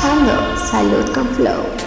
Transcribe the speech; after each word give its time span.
escuchando 0.00 0.56
Salud 0.56 1.12
con 1.12 1.28
Flow. 1.34 1.79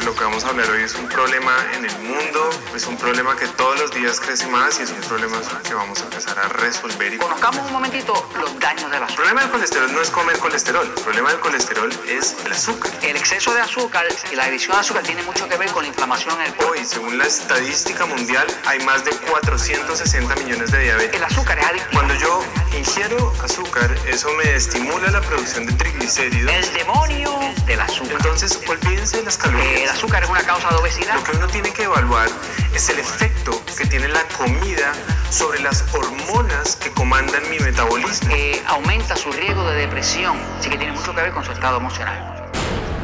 Sobre 0.00 0.12
lo 0.12 0.14
que 0.16 0.24
vamos 0.24 0.44
a 0.44 0.48
hablar 0.48 0.70
hoy 0.70 0.82
es 0.82 0.94
un 0.94 1.08
problema 1.08 1.54
en 1.74 1.84
el 1.84 1.98
mundo, 1.98 2.48
es 2.74 2.86
un 2.86 2.96
problema 2.96 3.36
que 3.36 3.46
todos 3.48 3.78
los 3.78 3.92
días 3.92 4.18
crece 4.18 4.46
más 4.46 4.78
y 4.80 4.84
es 4.84 4.90
un 4.90 5.00
problema 5.00 5.38
que 5.62 5.74
vamos 5.74 6.00
a 6.00 6.04
empezar 6.04 6.38
a 6.38 6.48
resolver. 6.48 7.12
Y 7.12 7.18
Conozcamos 7.18 7.66
un 7.66 7.72
momentito 7.72 8.28
los 8.38 8.58
daños 8.58 8.90
del 8.90 8.94
el 8.94 9.02
azúcar. 9.02 9.16
problema 9.16 9.40
del 9.42 9.50
colesterol 9.50 9.92
no 9.92 10.00
es 10.00 10.10
comer 10.10 10.38
colesterol, 10.38 10.86
el 10.86 11.02
problema 11.02 11.30
del 11.30 11.40
colesterol 11.40 11.92
es 12.08 12.34
el 12.46 12.52
azúcar. 12.52 12.90
El 13.02 13.16
exceso 13.16 13.52
de 13.52 13.60
azúcar 13.60 14.06
y 14.32 14.36
la 14.36 14.44
adición 14.44 14.76
de 14.76 14.80
azúcar 14.80 15.02
tiene 15.02 15.22
mucho 15.22 15.46
que 15.48 15.56
ver 15.58 15.70
con 15.70 15.82
la 15.82 15.88
inflamación 15.88 16.34
en 16.40 16.46
el 16.46 16.54
cuerpo. 16.54 16.72
Hoy, 16.72 16.86
según 16.86 17.18
la 17.18 17.26
estadística 17.26 18.06
mundial, 18.06 18.46
hay 18.66 18.78
más 18.80 19.04
de 19.04 19.10
460 19.10 20.34
millones 20.36 20.70
de 20.70 20.78
diabetes. 20.82 21.14
El 21.16 21.24
azúcar 21.24 21.58
es 21.58 21.66
adictivo. 21.66 21.92
Cuando 21.92 22.14
yo 22.14 22.42
ingiero 22.76 23.34
azúcar, 23.42 23.94
eso 24.06 24.30
me 24.32 24.54
estimula 24.54 25.10
la 25.10 25.20
producción 25.20 25.66
de 25.66 25.72
triglicéridos. 25.74 26.52
El 26.54 26.72
demonio 26.72 27.38
del 27.66 27.80
azúcar. 27.80 28.16
Entonces, 28.16 28.58
olvídense 28.66 29.18
de 29.18 29.24
las 29.24 29.36
El 29.36 29.42
calorías. 29.42 29.89
Azúcar 29.90 30.22
es 30.22 30.30
una 30.30 30.42
causa 30.42 30.68
de 30.70 30.76
obesidad. 30.76 31.14
Lo 31.16 31.24
que 31.24 31.36
uno 31.36 31.46
tiene 31.48 31.72
que 31.72 31.84
evaluar 31.84 32.28
es 32.74 32.88
el 32.88 32.98
efecto 32.98 33.52
que 33.76 33.86
tiene 33.86 34.08
la 34.08 34.22
comida 34.36 34.92
sobre 35.30 35.60
las 35.60 35.84
hormonas 35.94 36.76
que 36.76 36.90
comandan 36.92 37.42
mi 37.50 37.58
metabolismo. 37.58 38.30
Eh, 38.34 38.62
aumenta 38.66 39.16
su 39.16 39.30
riesgo 39.32 39.68
de 39.70 39.76
depresión, 39.76 40.36
así 40.58 40.70
que 40.70 40.78
tiene 40.78 40.92
mucho 40.92 41.14
que 41.14 41.20
ver 41.20 41.32
con 41.32 41.44
su 41.44 41.52
estado 41.52 41.78
emocional. 41.78 42.50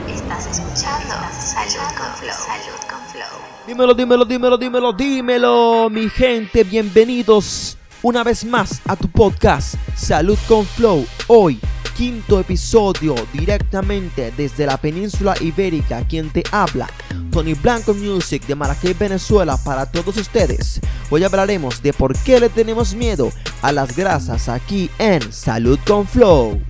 Estás 0.09 0.47
escuchando 0.47 1.15
Salud 1.39 1.97
con 1.97 2.15
Flow. 2.17 2.33
Salud 2.33 2.89
con 2.89 3.01
Flow. 3.13 3.41
Dímelo, 3.67 3.95
dímelo, 3.95 4.25
dímelo, 4.25 4.57
dímelo, 4.57 4.93
dímelo, 4.93 5.91
mi 5.91 6.09
gente, 6.09 6.65
bienvenidos 6.65 7.77
una 8.03 8.23
vez 8.23 8.45
más 8.45 8.81
a 8.87 8.95
tu 8.95 9.09
podcast 9.09 9.75
Salud 9.97 10.39
con 10.47 10.65
Flow. 10.65 11.07
Hoy, 11.27 11.59
quinto 11.97 12.39
episodio 12.39 13.15
directamente 13.33 14.31
desde 14.37 14.67
la 14.67 14.77
península 14.77 15.35
ibérica, 15.41 16.07
quien 16.07 16.29
te 16.29 16.43
habla, 16.53 16.89
Tony 17.31 17.55
Blanco 17.55 17.95
Music 17.95 18.47
de 18.47 18.55
Maracay, 18.55 18.93
Venezuela, 18.93 19.57
para 19.57 19.91
todos 19.91 20.17
ustedes. 20.19 20.81
Hoy 21.09 21.25
hablaremos 21.25 21.83
de 21.83 21.95
por 21.95 22.17
qué 22.19 22.39
le 22.39 22.51
tenemos 22.51 22.95
miedo 22.95 23.31
a 23.63 23.73
las 23.73 23.97
grasas 23.97 24.51
aquí 24.51 24.91
en 24.99 25.33
Salud 25.33 25.79
con 25.87 26.07
Flow. 26.07 26.61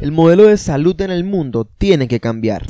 El 0.00 0.10
modelo 0.12 0.44
de 0.44 0.58
salud 0.58 1.00
en 1.00 1.10
el 1.10 1.24
mundo 1.24 1.68
tiene 1.78 2.08
que 2.08 2.20
cambiar. 2.20 2.66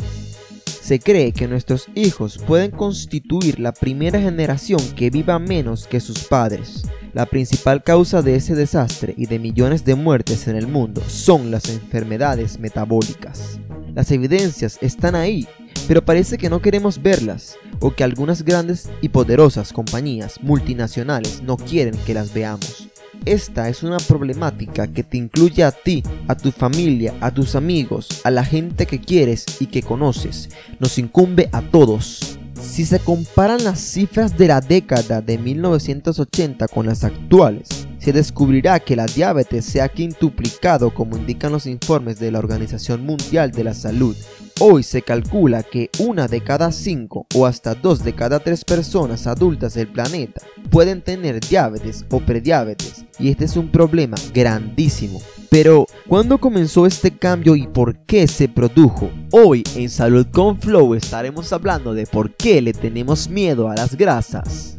Se 0.84 0.98
cree 0.98 1.32
que 1.32 1.48
nuestros 1.48 1.88
hijos 1.94 2.36
pueden 2.36 2.70
constituir 2.70 3.58
la 3.58 3.72
primera 3.72 4.20
generación 4.20 4.78
que 4.94 5.08
viva 5.08 5.38
menos 5.38 5.86
que 5.86 5.98
sus 5.98 6.24
padres. 6.24 6.82
La 7.14 7.24
principal 7.24 7.82
causa 7.82 8.20
de 8.20 8.34
ese 8.34 8.54
desastre 8.54 9.14
y 9.16 9.24
de 9.24 9.38
millones 9.38 9.86
de 9.86 9.94
muertes 9.94 10.46
en 10.46 10.56
el 10.56 10.66
mundo 10.66 11.00
son 11.08 11.50
las 11.50 11.70
enfermedades 11.70 12.58
metabólicas. 12.58 13.58
Las 13.94 14.10
evidencias 14.10 14.76
están 14.82 15.14
ahí, 15.14 15.48
pero 15.88 16.04
parece 16.04 16.36
que 16.36 16.50
no 16.50 16.60
queremos 16.60 17.00
verlas 17.02 17.56
o 17.80 17.94
que 17.94 18.04
algunas 18.04 18.42
grandes 18.42 18.90
y 19.00 19.08
poderosas 19.08 19.72
compañías 19.72 20.38
multinacionales 20.42 21.42
no 21.42 21.56
quieren 21.56 21.96
que 22.04 22.12
las 22.12 22.34
veamos. 22.34 22.90
Esta 23.26 23.70
es 23.70 23.82
una 23.82 23.96
problemática 23.96 24.86
que 24.86 25.02
te 25.02 25.16
incluye 25.16 25.64
a 25.64 25.72
ti, 25.72 26.02
a 26.28 26.34
tu 26.34 26.52
familia, 26.52 27.14
a 27.22 27.30
tus 27.30 27.54
amigos, 27.54 28.20
a 28.22 28.30
la 28.30 28.44
gente 28.44 28.84
que 28.84 29.00
quieres 29.00 29.46
y 29.60 29.66
que 29.66 29.82
conoces. 29.82 30.50
Nos 30.78 30.98
incumbe 30.98 31.48
a 31.52 31.62
todos. 31.62 32.38
Si 32.60 32.84
se 32.84 32.98
comparan 32.98 33.64
las 33.64 33.80
cifras 33.80 34.36
de 34.36 34.48
la 34.48 34.60
década 34.60 35.22
de 35.22 35.38
1980 35.38 36.68
con 36.68 36.84
las 36.84 37.02
actuales, 37.02 37.83
se 38.04 38.12
descubrirá 38.12 38.80
que 38.80 38.96
la 38.96 39.06
diabetes 39.06 39.64
se 39.64 39.80
ha 39.80 39.88
quintuplicado 39.88 40.92
como 40.92 41.16
indican 41.16 41.52
los 41.52 41.64
informes 41.64 42.18
de 42.18 42.30
la 42.30 42.38
Organización 42.38 43.06
Mundial 43.06 43.50
de 43.50 43.64
la 43.64 43.72
Salud. 43.72 44.14
Hoy 44.60 44.82
se 44.82 45.00
calcula 45.00 45.62
que 45.62 45.88
una 45.98 46.28
de 46.28 46.42
cada 46.42 46.70
cinco 46.70 47.26
o 47.34 47.46
hasta 47.46 47.74
dos 47.74 48.04
de 48.04 48.14
cada 48.14 48.40
tres 48.40 48.62
personas 48.62 49.26
adultas 49.26 49.72
del 49.72 49.88
planeta 49.88 50.42
pueden 50.70 51.00
tener 51.00 51.40
diabetes 51.40 52.04
o 52.10 52.20
prediabetes 52.20 53.06
y 53.18 53.30
este 53.30 53.46
es 53.46 53.56
un 53.56 53.72
problema 53.72 54.18
grandísimo. 54.34 55.22
Pero, 55.48 55.86
¿cuándo 56.06 56.36
comenzó 56.36 56.84
este 56.84 57.16
cambio 57.16 57.56
y 57.56 57.66
por 57.66 57.96
qué 58.04 58.28
se 58.28 58.50
produjo? 58.50 59.08
Hoy 59.32 59.64
en 59.76 59.88
Salud 59.88 60.26
con 60.30 60.60
Flow 60.60 60.94
estaremos 60.94 61.54
hablando 61.54 61.94
de 61.94 62.06
por 62.06 62.34
qué 62.34 62.60
le 62.60 62.74
tenemos 62.74 63.30
miedo 63.30 63.70
a 63.70 63.74
las 63.74 63.96
grasas. 63.96 64.76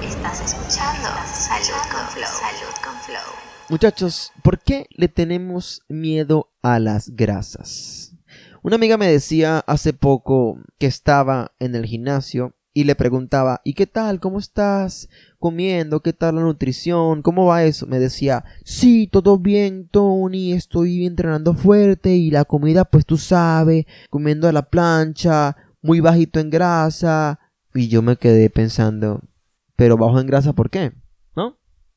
Estás 0.00 0.40
escuchando 0.40 1.08
Salud 1.54 1.92
con 1.92 2.08
Flow. 2.08 2.26
Salud 2.26 2.74
con 2.84 2.94
Flow. 3.02 3.32
Muchachos, 3.68 4.32
¿por 4.42 4.58
qué 4.58 4.88
le 4.90 5.06
tenemos 5.06 5.82
miedo 5.88 6.50
a 6.62 6.80
las 6.80 7.10
grasas? 7.10 8.16
Una 8.62 8.74
amiga 8.74 8.96
me 8.96 9.06
decía 9.06 9.60
hace 9.60 9.92
poco 9.92 10.58
que 10.78 10.86
estaba 10.86 11.52
en 11.60 11.76
el 11.76 11.86
gimnasio 11.86 12.56
y 12.72 12.84
le 12.84 12.96
preguntaba, 12.96 13.60
¿y 13.62 13.74
qué 13.74 13.86
tal? 13.86 14.18
¿Cómo 14.18 14.40
estás 14.40 15.08
comiendo? 15.38 16.00
¿Qué 16.00 16.12
tal 16.12 16.34
la 16.34 16.40
nutrición? 16.40 17.22
¿Cómo 17.22 17.46
va 17.46 17.62
eso? 17.62 17.86
Me 17.86 18.00
decía, 18.00 18.44
sí, 18.64 19.06
todo 19.06 19.38
bien, 19.38 19.88
Tony, 19.88 20.54
estoy 20.54 21.06
entrenando 21.06 21.54
fuerte 21.54 22.16
y 22.16 22.32
la 22.32 22.44
comida, 22.44 22.84
pues 22.84 23.06
tú 23.06 23.16
sabes, 23.16 23.86
comiendo 24.10 24.48
a 24.48 24.52
la 24.52 24.70
plancha, 24.70 25.56
muy 25.82 26.00
bajito 26.00 26.40
en 26.40 26.50
grasa. 26.50 27.38
Y 27.72 27.86
yo 27.86 28.02
me 28.02 28.16
quedé 28.16 28.50
pensando, 28.50 29.20
pero 29.76 29.96
bajo 29.96 30.18
en 30.18 30.26
grasa, 30.26 30.52
¿por 30.52 30.68
qué? 30.68 30.92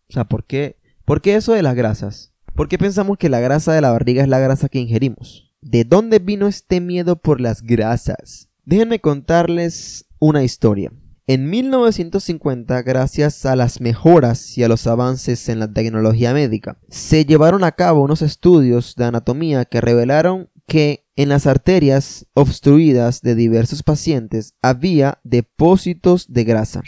O 0.10 0.14
sea, 0.14 0.26
¿por 0.26 0.46
qué? 0.46 0.78
¿Por 1.06 1.22
qué 1.22 1.36
eso 1.36 1.54
de 1.54 1.62
las 1.62 1.76
grasas? 1.76 2.34
¿Por 2.56 2.68
qué 2.68 2.78
pensamos 2.78 3.18
que 3.18 3.30
la 3.30 3.40
grasa 3.40 3.74
de 3.74 3.82
la 3.82 3.92
barriga 3.92 4.24
es 4.24 4.30
la 4.30 4.40
grasa 4.40 4.70
que 4.70 4.80
ingerimos? 4.80 5.54
¿De 5.62 5.84
dónde 5.84 6.20
vino 6.20 6.48
este 6.48 6.82
miedo 6.82 7.18
por 7.18 7.42
las 7.42 7.62
grasas? 7.62 8.50
Déjenme 8.66 9.00
contarles 9.00 10.06
una 10.20 10.44
historia. 10.44 10.92
En 11.28 11.50
1950, 11.50 12.82
gracias 12.84 13.46
a 13.46 13.58
las 13.58 13.82
mejoras 13.82 14.58
y 14.58 14.64
a 14.64 14.70
los 14.70 14.88
avances 14.88 15.50
en 15.50 15.60
la 15.60 15.72
tecnología 15.72 16.34
médica, 16.34 16.80
se 16.88 17.26
llevaron 17.26 17.66
a 17.66 17.74
cabo 17.74 18.02
unos 18.02 18.22
estudios 18.22 18.96
de 18.96 19.06
anatomía 19.06 19.66
que 19.66 19.82
revelaron 19.82 20.50
que 20.68 21.06
en 21.18 21.30
las 21.30 21.46
arterias 21.46 22.28
obstruidas 22.34 23.22
de 23.22 23.36
diversos 23.36 23.84
pacientes 23.84 24.54
había 24.62 25.20
depósitos 25.24 26.32
de 26.32 26.46
grasa. 26.46 26.82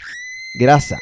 Grasa. 0.58 0.96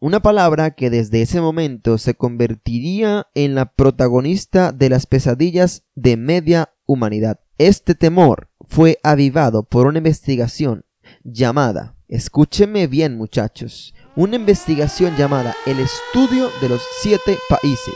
Una 0.00 0.20
palabra 0.20 0.76
que 0.76 0.90
desde 0.90 1.22
ese 1.22 1.40
momento 1.40 1.98
se 1.98 2.14
convertiría 2.14 3.26
en 3.34 3.56
la 3.56 3.72
protagonista 3.72 4.70
de 4.70 4.90
las 4.90 5.06
pesadillas 5.06 5.82
de 5.96 6.16
media 6.16 6.72
humanidad. 6.86 7.40
Este 7.58 7.96
temor 7.96 8.48
fue 8.68 9.00
avivado 9.02 9.64
por 9.64 9.88
una 9.88 9.98
investigación 9.98 10.84
llamada, 11.24 11.96
escúcheme 12.06 12.86
bien 12.86 13.16
muchachos, 13.16 13.92
una 14.14 14.36
investigación 14.36 15.16
llamada 15.16 15.56
El 15.66 15.80
estudio 15.80 16.48
de 16.60 16.68
los 16.68 16.82
siete 17.00 17.36
países, 17.48 17.94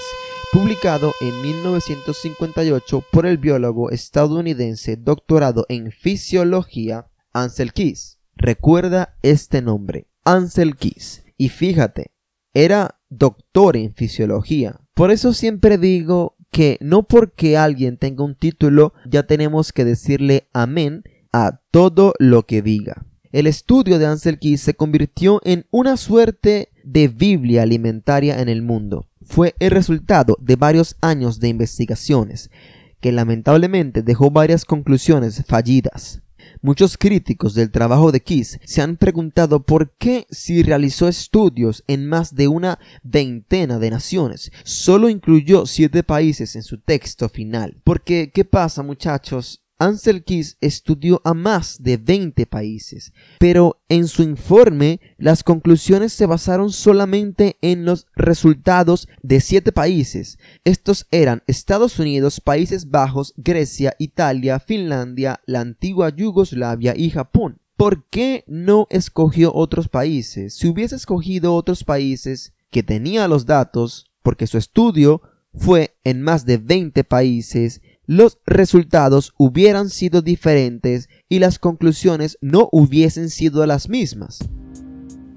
publicado 0.52 1.12
en 1.20 1.40
1958 1.40 3.04
por 3.12 3.26
el 3.26 3.38
biólogo 3.38 3.90
estadounidense 3.90 4.96
doctorado 4.96 5.66
en 5.68 5.92
fisiología 5.92 7.06
Ansel 7.32 7.72
Keys. 7.72 8.18
Recuerda 8.34 9.16
este 9.22 9.62
nombre, 9.62 10.08
Ansel 10.24 10.74
Keys. 10.74 11.22
Y 11.42 11.48
fíjate, 11.48 12.12
era 12.54 13.00
doctor 13.10 13.76
en 13.76 13.94
fisiología. 13.94 14.78
Por 14.94 15.10
eso 15.10 15.32
siempre 15.32 15.76
digo 15.76 16.36
que 16.52 16.78
no 16.80 17.02
porque 17.02 17.56
alguien 17.56 17.96
tenga 17.96 18.22
un 18.22 18.36
título 18.36 18.92
ya 19.10 19.24
tenemos 19.24 19.72
que 19.72 19.84
decirle 19.84 20.46
amén 20.52 21.02
a 21.32 21.60
todo 21.72 22.14
lo 22.20 22.46
que 22.46 22.62
diga. 22.62 23.04
El 23.32 23.48
estudio 23.48 23.98
de 23.98 24.06
Ansel 24.06 24.38
Keys 24.38 24.60
se 24.60 24.74
convirtió 24.74 25.40
en 25.42 25.66
una 25.72 25.96
suerte 25.96 26.68
de 26.84 27.08
Biblia 27.08 27.64
alimentaria 27.64 28.40
en 28.40 28.48
el 28.48 28.62
mundo. 28.62 29.08
Fue 29.22 29.56
el 29.58 29.72
resultado 29.72 30.38
de 30.40 30.54
varios 30.54 30.94
años 31.00 31.40
de 31.40 31.48
investigaciones, 31.48 32.52
que 33.00 33.10
lamentablemente 33.10 34.02
dejó 34.02 34.30
varias 34.30 34.64
conclusiones 34.64 35.42
fallidas. 35.44 36.22
Muchos 36.64 36.96
críticos 36.96 37.54
del 37.54 37.72
trabajo 37.72 38.12
de 38.12 38.20
Keys 38.20 38.60
se 38.64 38.82
han 38.82 38.96
preguntado 38.96 39.64
por 39.64 39.90
qué 39.98 40.28
si 40.30 40.62
realizó 40.62 41.08
estudios 41.08 41.82
en 41.88 42.08
más 42.08 42.36
de 42.36 42.46
una 42.46 42.78
veintena 43.02 43.80
de 43.80 43.90
naciones, 43.90 44.52
solo 44.62 45.08
incluyó 45.08 45.66
siete 45.66 46.04
países 46.04 46.54
en 46.54 46.62
su 46.62 46.78
texto 46.78 47.28
final. 47.28 47.80
Porque, 47.82 48.30
¿qué 48.32 48.44
pasa 48.44 48.84
muchachos? 48.84 49.64
Ansel 49.82 50.24
Keys 50.24 50.56
estudió 50.60 51.20
a 51.24 51.34
más 51.34 51.82
de 51.82 51.96
20 51.96 52.46
países, 52.46 53.12
pero 53.38 53.82
en 53.88 54.06
su 54.06 54.22
informe 54.22 55.00
las 55.18 55.42
conclusiones 55.42 56.12
se 56.12 56.26
basaron 56.26 56.70
solamente 56.70 57.56
en 57.62 57.84
los 57.84 58.06
resultados 58.14 59.08
de 59.22 59.40
7 59.40 59.72
países. 59.72 60.38
Estos 60.64 61.06
eran 61.10 61.42
Estados 61.46 61.98
Unidos, 61.98 62.40
Países 62.40 62.90
Bajos, 62.90 63.34
Grecia, 63.36 63.94
Italia, 63.98 64.60
Finlandia, 64.60 65.40
la 65.46 65.60
antigua 65.60 66.10
Yugoslavia 66.10 66.94
y 66.96 67.10
Japón. 67.10 67.58
¿Por 67.76 68.04
qué 68.04 68.44
no 68.46 68.86
escogió 68.90 69.52
otros 69.52 69.88
países? 69.88 70.54
Si 70.54 70.68
hubiese 70.68 70.94
escogido 70.94 71.54
otros 71.54 71.82
países, 71.82 72.52
que 72.70 72.82
tenía 72.82 73.28
los 73.28 73.46
datos, 73.46 74.06
porque 74.22 74.46
su 74.46 74.58
estudio 74.58 75.22
fue 75.54 75.96
en 76.04 76.22
más 76.22 76.46
de 76.46 76.56
20 76.56 77.04
países, 77.04 77.82
los 78.06 78.38
resultados 78.46 79.32
hubieran 79.38 79.90
sido 79.90 80.22
diferentes 80.22 81.08
y 81.28 81.38
las 81.38 81.58
conclusiones 81.58 82.38
no 82.40 82.68
hubiesen 82.72 83.30
sido 83.30 83.64
las 83.66 83.88
mismas. 83.88 84.40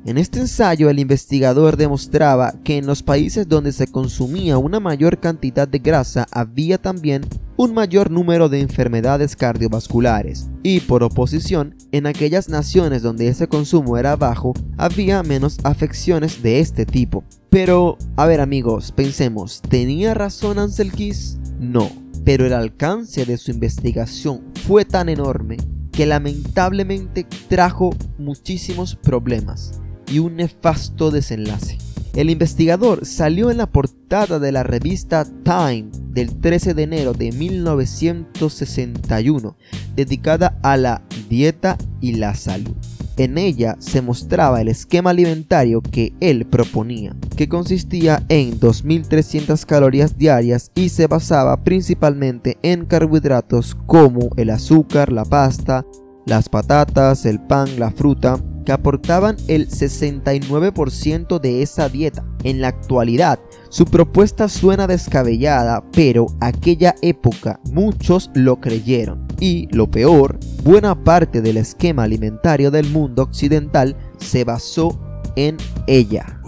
En 0.05 0.19
este 0.19 0.39
ensayo 0.39 0.91
el 0.91 0.99
investigador 0.99 1.77
demostraba 1.77 2.53
que 2.63 2.77
en 2.77 2.85
los 2.85 3.01
países 3.01 3.49
donde 3.49 3.71
se 3.71 3.87
consumía 3.87 4.59
una 4.59 4.79
mayor 4.79 5.19
cantidad 5.19 5.67
de 5.67 5.79
grasa 5.79 6.27
había 6.31 6.77
también 6.77 7.25
un 7.57 7.73
mayor 7.73 8.11
número 8.11 8.47
de 8.47 8.59
enfermedades 8.59 9.35
cardiovasculares 9.35 10.47
y 10.61 10.81
por 10.81 11.01
oposición 11.01 11.75
en 11.91 12.05
aquellas 12.05 12.49
naciones 12.49 13.01
donde 13.01 13.29
ese 13.29 13.47
consumo 13.47 13.97
era 13.97 14.15
bajo 14.15 14.53
había 14.77 15.23
menos 15.23 15.57
afecciones 15.63 16.43
de 16.43 16.59
este 16.59 16.85
tipo. 16.85 17.23
Pero, 17.49 17.97
a 18.15 18.27
ver 18.27 18.41
amigos, 18.41 18.91
pensemos, 18.91 19.59
¿tenía 19.61 20.13
razón 20.13 20.59
Ansel 20.59 20.91
Keys? 20.91 21.39
No, 21.59 21.89
pero 22.25 22.45
el 22.45 22.53
alcance 22.53 23.25
de 23.25 23.37
su 23.37 23.51
investigación 23.51 24.41
fue 24.67 24.83
tan 24.83 25.07
enorme 25.07 25.55
que 25.91 26.07
lamentablemente 26.07 27.25
trajo 27.47 27.95
muchísimos 28.17 28.95
problemas 28.95 29.79
y 30.11 30.19
un 30.19 30.35
nefasto 30.35 31.11
desenlace. 31.11 31.77
El 32.15 32.29
investigador 32.29 33.05
salió 33.05 33.49
en 33.51 33.57
la 33.57 33.71
portada 33.71 34.39
de 34.39 34.51
la 34.51 34.63
revista 34.63 35.25
Time 35.43 35.85
del 36.09 36.35
13 36.39 36.73
de 36.73 36.83
enero 36.83 37.13
de 37.13 37.31
1961, 37.31 39.55
dedicada 39.95 40.59
a 40.63 40.77
la 40.77 41.03
dieta 41.29 41.77
y 42.01 42.13
la 42.13 42.33
salud. 42.35 42.75
En 43.17 43.37
ella 43.37 43.77
se 43.79 44.01
mostraba 44.01 44.61
el 44.61 44.67
esquema 44.67 45.11
alimentario 45.11 45.81
que 45.81 46.13
él 46.19 46.45
proponía, 46.45 47.15
que 47.37 47.47
consistía 47.47 48.23
en 48.27 48.59
2.300 48.59 49.65
calorías 49.65 50.17
diarias 50.17 50.71
y 50.75 50.89
se 50.89 51.07
basaba 51.07 51.63
principalmente 51.63 52.57
en 52.61 52.85
carbohidratos 52.85 53.75
como 53.85 54.29
el 54.35 54.49
azúcar, 54.49 55.11
la 55.11 55.23
pasta, 55.23 55.85
las 56.25 56.49
patatas, 56.49 57.25
el 57.25 57.39
pan, 57.39 57.79
la 57.79 57.91
fruta, 57.91 58.37
que 58.65 58.71
aportaban 58.71 59.37
el 59.47 59.69
69% 59.69 61.39
de 61.39 61.61
esa 61.61 61.87
dieta. 61.87 62.25
En 62.43 62.61
la 62.61 62.69
actualidad, 62.69 63.39
su 63.69 63.85
propuesta 63.85 64.49
suena 64.49 64.87
descabellada, 64.87 65.83
pero 65.91 66.27
aquella 66.41 66.95
época 67.01 67.59
muchos 67.71 68.29
lo 68.33 68.59
creyeron. 68.59 69.25
Y 69.39 69.67
lo 69.71 69.89
peor, 69.89 70.39
buena 70.63 71.03
parte 71.03 71.41
del 71.41 71.57
esquema 71.57 72.03
alimentario 72.03 72.71
del 72.71 72.89
mundo 72.89 73.23
occidental 73.23 73.95
se 74.17 74.43
basó 74.43 74.99
en 75.35 75.57
ella. 75.87 76.41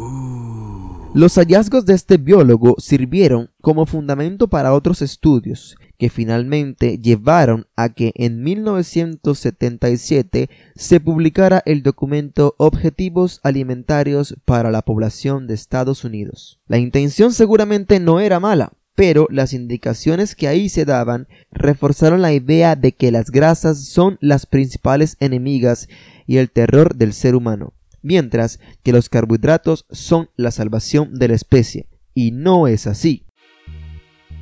Los 1.13 1.35
hallazgos 1.35 1.85
de 1.85 1.93
este 1.93 2.17
biólogo 2.17 2.75
sirvieron 2.77 3.49
como 3.67 3.85
fundamento 3.85 4.47
para 4.47 4.73
otros 4.73 5.01
estudios 5.01 5.75
que 5.97 6.09
finalmente 6.09 6.99
llevaron 6.99 7.67
a 7.75 7.89
que 7.89 8.13
en 8.15 8.41
1977 8.41 10.49
se 10.77 10.99
publicara 11.01 11.61
el 11.65 11.83
documento 11.83 12.55
Objetivos 12.59 13.41
Alimentarios 13.43 14.37
para 14.45 14.71
la 14.71 14.83
Población 14.83 15.47
de 15.47 15.55
Estados 15.55 16.05
Unidos. 16.05 16.61
La 16.69 16.77
intención 16.77 17.33
seguramente 17.33 17.99
no 17.99 18.21
era 18.21 18.39
mala, 18.39 18.71
pero 18.95 19.27
las 19.29 19.51
indicaciones 19.51 20.33
que 20.33 20.47
ahí 20.47 20.69
se 20.69 20.85
daban 20.85 21.27
reforzaron 21.51 22.21
la 22.21 22.31
idea 22.31 22.77
de 22.77 22.93
que 22.93 23.11
las 23.11 23.31
grasas 23.31 23.83
son 23.83 24.17
las 24.21 24.45
principales 24.45 25.17
enemigas 25.19 25.89
y 26.25 26.37
el 26.37 26.51
terror 26.51 26.95
del 26.95 27.11
ser 27.11 27.35
humano, 27.35 27.73
mientras 28.01 28.61
que 28.81 28.93
los 28.93 29.09
carbohidratos 29.09 29.85
son 29.91 30.29
la 30.37 30.51
salvación 30.51 31.19
de 31.19 31.27
la 31.27 31.35
especie. 31.35 31.89
Y 32.13 32.31
no 32.31 32.69
es 32.69 32.87
así. 32.87 33.26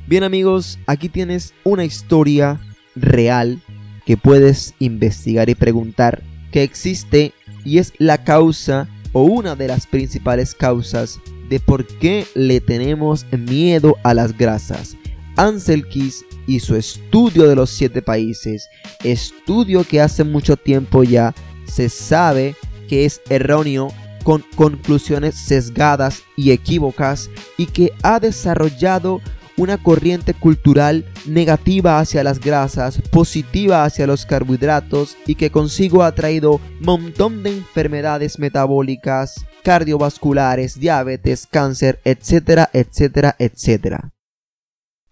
Bien 0.06 0.22
amigos, 0.22 0.78
aquí 0.86 1.08
tienes 1.08 1.52
una 1.64 1.84
historia 1.84 2.60
real 2.94 3.60
que 4.04 4.16
puedes 4.16 4.74
investigar 4.78 5.50
y 5.50 5.56
preguntar 5.56 6.22
que 6.52 6.62
existe 6.62 7.32
y 7.64 7.78
es 7.78 7.92
la 7.98 8.22
causa 8.22 8.88
o 9.12 9.24
una 9.24 9.56
de 9.56 9.66
las 9.66 9.88
principales 9.88 10.54
causas 10.54 11.18
de 11.48 11.58
por 11.58 11.84
qué 11.84 12.24
le 12.36 12.60
tenemos 12.60 13.26
miedo 13.32 13.96
a 14.04 14.14
las 14.14 14.38
grasas. 14.38 14.96
Ansel 15.34 15.88
Keys 15.88 16.24
y 16.46 16.60
su 16.60 16.76
estudio 16.76 17.48
de 17.48 17.56
los 17.56 17.70
siete 17.70 18.00
países, 18.00 18.68
estudio 19.02 19.82
que 19.82 20.00
hace 20.00 20.22
mucho 20.22 20.56
tiempo 20.56 21.02
ya 21.02 21.34
se 21.64 21.88
sabe 21.88 22.54
que 22.88 23.06
es 23.06 23.20
erróneo 23.28 23.88
con 24.22 24.44
conclusiones 24.54 25.34
sesgadas 25.34 26.22
y 26.36 26.52
equívocas 26.52 27.28
y 27.56 27.66
que 27.66 27.92
ha 28.04 28.20
desarrollado 28.20 29.20
una 29.56 29.78
corriente 29.78 30.34
cultural 30.34 31.04
negativa 31.26 31.98
hacia 31.98 32.22
las 32.22 32.40
grasas, 32.40 33.00
positiva 33.10 33.84
hacia 33.84 34.06
los 34.06 34.26
carbohidratos 34.26 35.16
y 35.26 35.34
que 35.34 35.50
consigo 35.50 36.02
ha 36.02 36.12
traído 36.12 36.60
montón 36.80 37.42
de 37.42 37.56
enfermedades 37.56 38.38
metabólicas, 38.38 39.46
cardiovasculares, 39.62 40.78
diabetes, 40.78 41.46
cáncer, 41.50 42.00
etcétera, 42.04 42.68
etcétera, 42.72 43.34
etcétera. 43.38 44.12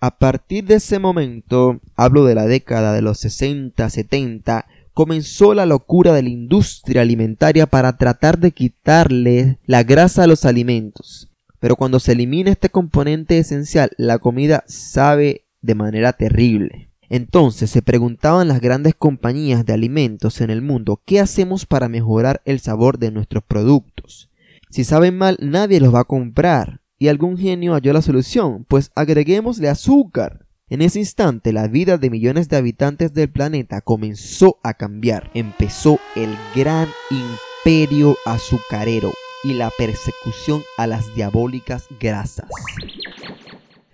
A 0.00 0.18
partir 0.18 0.64
de 0.64 0.74
ese 0.74 0.98
momento, 0.98 1.80
hablo 1.96 2.24
de 2.24 2.34
la 2.34 2.44
década 2.44 2.92
de 2.92 3.00
los 3.00 3.18
60, 3.20 3.88
70, 3.88 4.66
comenzó 4.92 5.54
la 5.54 5.64
locura 5.64 6.12
de 6.12 6.22
la 6.22 6.28
industria 6.28 7.00
alimentaria 7.00 7.66
para 7.66 7.96
tratar 7.96 8.38
de 8.38 8.52
quitarle 8.52 9.58
la 9.64 9.82
grasa 9.82 10.24
a 10.24 10.26
los 10.26 10.44
alimentos 10.44 11.33
pero 11.64 11.76
cuando 11.76 11.98
se 11.98 12.12
elimina 12.12 12.50
este 12.50 12.68
componente 12.68 13.38
esencial, 13.38 13.90
la 13.96 14.18
comida 14.18 14.64
sabe 14.66 15.46
de 15.62 15.74
manera 15.74 16.12
terrible. 16.12 16.90
Entonces 17.08 17.70
se 17.70 17.80
preguntaban 17.80 18.48
las 18.48 18.60
grandes 18.60 18.94
compañías 18.94 19.64
de 19.64 19.72
alimentos 19.72 20.42
en 20.42 20.50
el 20.50 20.60
mundo 20.60 21.00
qué 21.06 21.20
hacemos 21.20 21.64
para 21.64 21.88
mejorar 21.88 22.42
el 22.44 22.60
sabor 22.60 22.98
de 22.98 23.10
nuestros 23.12 23.44
productos. 23.44 24.28
Si 24.68 24.84
saben 24.84 25.16
mal, 25.16 25.38
nadie 25.40 25.80
los 25.80 25.94
va 25.94 26.00
a 26.00 26.04
comprar. 26.04 26.82
Y 26.98 27.08
algún 27.08 27.38
genio 27.38 27.72
halló 27.72 27.94
la 27.94 28.02
solución, 28.02 28.66
pues 28.68 28.90
agreguémosle 28.94 29.70
azúcar. 29.70 30.46
En 30.68 30.82
ese 30.82 30.98
instante 30.98 31.54
la 31.54 31.66
vida 31.66 31.96
de 31.96 32.10
millones 32.10 32.50
de 32.50 32.58
habitantes 32.58 33.14
del 33.14 33.30
planeta 33.30 33.80
comenzó 33.80 34.58
a 34.62 34.74
cambiar. 34.74 35.30
Empezó 35.32 35.98
el 36.14 36.36
gran 36.54 36.90
imperio 37.10 38.18
azucarero 38.26 39.14
y 39.44 39.54
la 39.54 39.70
persecución 39.76 40.62
a 40.78 40.86
las 40.86 41.14
diabólicas 41.14 41.86
grasas. 42.00 42.48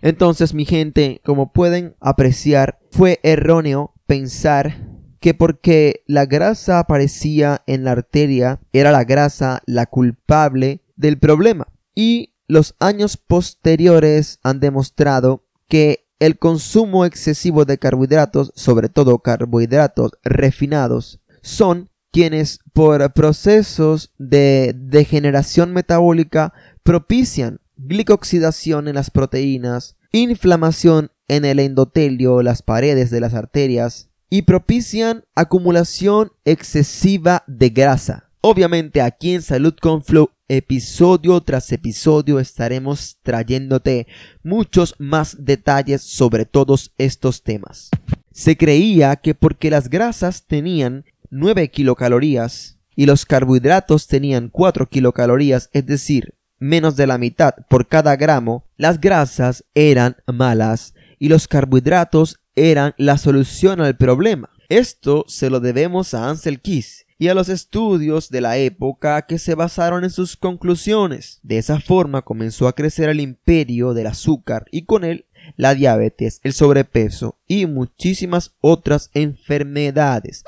Entonces, 0.03 0.55
mi 0.55 0.65
gente, 0.65 1.21
como 1.25 1.53
pueden 1.53 1.95
apreciar, 2.01 2.79
fue 2.91 3.21
erróneo 3.23 3.93
pensar 4.07 4.89
que 5.21 5.35
porque 5.35 6.03
la 6.07 6.25
grasa 6.25 6.79
aparecía 6.79 7.63
en 7.67 7.85
la 7.85 7.93
arteria, 7.93 8.61
era 8.73 8.91
la 8.91 9.05
grasa 9.05 9.63
la 9.67 9.87
culpable 9.87 10.81
del 10.97 11.19
problema. 11.19 11.69
Y 11.95 12.33
los 12.49 12.75
años 12.81 13.19
posteriores 13.19 14.39
han 14.43 14.61
demostrado 14.61 15.45
que 15.69 16.07
el 16.19 16.39
consumo 16.39 17.05
excesivo 17.05 17.65
de 17.65 17.79
carbohidratos, 17.79 18.53
sobre 18.55 18.89
todo 18.89 19.19
carbohidratos 19.19 20.13
refinados, 20.23 21.21
son 21.43 21.91
quienes 22.13 22.61
por 22.73 23.13
procesos 23.13 24.13
de 24.19 24.75
degeneración 24.77 25.73
metabólica 25.73 26.53
propician 26.83 27.61
glicoxidación 27.77 28.89
en 28.89 28.97
las 28.97 29.11
proteínas, 29.11 29.97
inflamación 30.13 31.11
en 31.29 31.45
el 31.45 31.61
endotelio, 31.61 32.43
las 32.43 32.63
paredes 32.63 33.11
de 33.11 33.21
las 33.21 33.35
arterias, 33.35 34.11
y 34.29 34.43
propician 34.43 35.25
acumulación 35.35 36.33
excesiva 36.45 37.43
de 37.47 37.71
grasa. 37.71 38.31
Obviamente 38.43 39.03
aquí 39.03 39.35
en 39.35 39.43
Salud 39.43 39.75
con 39.81 40.03
Flow, 40.03 40.31
episodio 40.49 41.41
tras 41.43 41.71
episodio 41.73 42.41
estaremos 42.41 43.19
trayéndote 43.23 44.07
muchos 44.43 44.95
más 44.99 45.37
detalles 45.45 46.03
sobre 46.03 46.45
todos 46.45 46.93
estos 46.97 47.43
temas. 47.43 47.91
Se 48.33 48.57
creía 48.57 49.17
que 49.17 49.35
porque 49.35 49.71
las 49.71 49.91
grasas 49.91 50.47
tenían 50.47 51.05
9 51.31 51.71
kilocalorías 51.71 52.79
y 52.97 53.07
los 53.07 53.25
carbohidratos 53.25 54.07
tenían 54.07 54.49
4 54.49 54.89
kilocalorías, 54.89 55.71
es 55.73 55.87
decir, 55.87 56.35
menos 56.59 56.97
de 56.97 57.07
la 57.07 57.19
mitad 57.19 57.55
por 57.69 57.89
cada 57.89 58.17
gramo, 58.17 58.65
las 58.77 59.01
grasas 59.01 59.65
eran 59.75 60.17
malas 60.27 60.95
y 61.19 61.29
los 61.29 61.49
carbohidratos 61.49 62.41
eran 62.55 62.95
la 62.99 63.17
solución 63.17 63.81
al 63.81 63.97
problema. 63.97 64.51
Esto 64.69 65.25
se 65.27 65.51
lo 65.51 65.61
debemos 65.61 66.15
a 66.15 66.29
Ansel 66.29 66.61
Keys 66.61 67.07
y 67.19 67.29
a 67.29 67.35
los 67.35 67.49
estudios 67.49 68.31
de 68.31 68.41
la 68.41 68.57
época 68.57 69.23
que 69.23 69.39
se 69.39 69.55
basaron 69.55 70.05
en 70.05 70.11
sus 70.11 70.37
conclusiones. 70.37 71.41
De 71.43 71.59
esa 71.59 71.81
forma 71.81 72.23
comenzó 72.23 72.67
a 72.67 72.75
crecer 72.75 73.09
el 73.09 73.21
imperio 73.21 73.95
del 73.95 74.07
azúcar 74.07 74.67
y 74.71 74.85
con 74.85 75.05
él 75.05 75.27
la 75.57 75.75
diabetes, 75.75 76.41
el 76.45 76.53
sobrepeso 76.53 77.39
y 77.47 77.67
muchísimas 77.67 78.55
otras 78.61 79.11
enfermedades. 79.15 80.45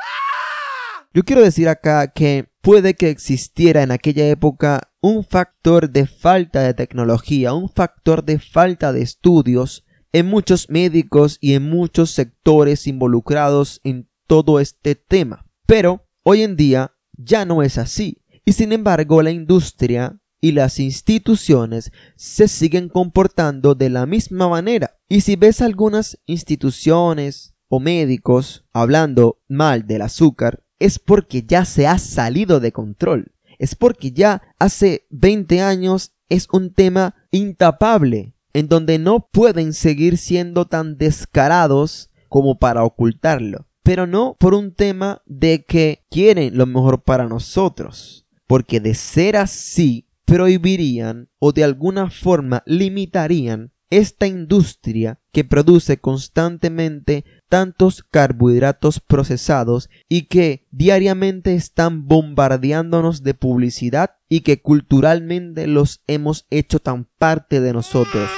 Yo 1.15 1.25
quiero 1.25 1.43
decir 1.43 1.69
acá 1.69 2.09
que 2.09 2.49
puede 2.63 2.95
que 2.95 3.11
existiera 3.11 3.83
en 3.83 3.91
aquella 3.91 4.27
época 4.29 4.93
un 5.03 5.25
factor 5.25 5.91
de 5.91 6.07
falta 6.07 6.63
de 6.63 6.73
tecnología, 6.73 7.53
un 7.53 7.69
factor 7.69 8.25
de 8.25 8.39
falta 8.39 8.95
de 8.95 9.03
estudios 9.03 9.85
en 10.13 10.27
muchos 10.27 10.71
médicos 10.71 11.37
y 11.43 11.53
en 11.53 11.69
muchos 11.69 12.13
sectores 12.13 12.87
involucrados 12.87 13.83
en 13.85 14.09
todo 14.27 14.59
este 14.59 14.95
tema. 14.95 15.45
Pero 15.67 16.07
hoy 16.23 16.43
en 16.43 16.57
día 16.57 16.95
ya 17.13 17.45
no 17.45 17.63
es 17.63 17.77
así. 17.77 18.23
Y 18.47 18.53
sin 18.53 18.73
embargo 18.73 19.21
la 19.21 19.33
industria 19.33 20.19
y 20.41 20.53
las 20.53 20.81
instituciones 20.81 21.93
se 22.17 22.49
siguen 22.49 22.89
comportando 22.89 23.75
de 23.75 23.91
la 23.91 24.07
misma 24.07 24.49
manera. 24.49 24.97
Y 25.11 25.21
si 25.21 25.37
ves 25.37 25.61
algunas 25.61 26.19
instituciones 26.25 27.55
o 27.69 27.81
médicos 27.81 28.65
hablando 28.73 29.43
mal 29.47 29.87
del 29.87 30.03
azúcar, 30.03 30.63
es 30.83 30.99
porque 30.99 31.45
ya 31.45 31.65
se 31.65 31.87
ha 31.87 31.99
salido 31.99 32.59
de 32.59 32.73
control. 32.73 33.33
Es 33.59 33.77
porque 33.77 34.11
ya 34.11 34.43
hace 34.59 35.07
20 35.11 35.61
años 35.61 36.13
es 36.29 36.49
un 36.53 36.75
tema 36.75 37.15
intapable, 37.31 38.35
en 38.53 38.69
donde 38.69 38.99
no 38.99 39.29
pueden 39.31 39.73
seguir 39.73 40.19
siendo 40.19 40.67
tan 40.67 40.99
descarados 40.99 42.11
como 42.29 42.59
para 42.59 42.83
ocultarlo. 42.85 43.69
Pero 43.85 44.07
no 44.07 44.37
por 44.39 44.55
un 44.55 44.75
tema 44.75 45.23
de 45.27 45.65
que 45.65 46.05
quieren 46.11 46.57
lo 46.57 46.67
mejor 46.67 47.03
para 47.03 47.29
nosotros, 47.29 48.27
porque 48.47 48.81
de 48.81 48.95
ser 48.95 49.37
así, 49.37 50.09
prohibirían 50.25 51.29
o 51.39 51.53
de 51.53 51.65
alguna 51.65 52.11
forma 52.11 52.63
limitarían 52.67 53.72
esta 53.93 54.27
industria 54.27 55.21
que 55.33 55.45
produce 55.45 55.99
constantemente 55.99 57.27
tantos 57.51 58.03
carbohidratos 58.03 59.01
procesados 59.01 59.91
y 60.09 60.23
que 60.29 60.67
diariamente 60.71 61.55
están 61.55 62.09
bombardeándonos 62.09 63.23
de 63.23 63.35
publicidad 63.35 64.13
y 64.31 64.41
que 64.41 64.63
culturalmente 64.63 65.67
los 65.67 66.03
hemos 66.07 66.47
hecho 66.49 66.79
tan 66.79 67.05
parte 67.19 67.61
de 67.61 67.75
nosotros. 67.75 68.31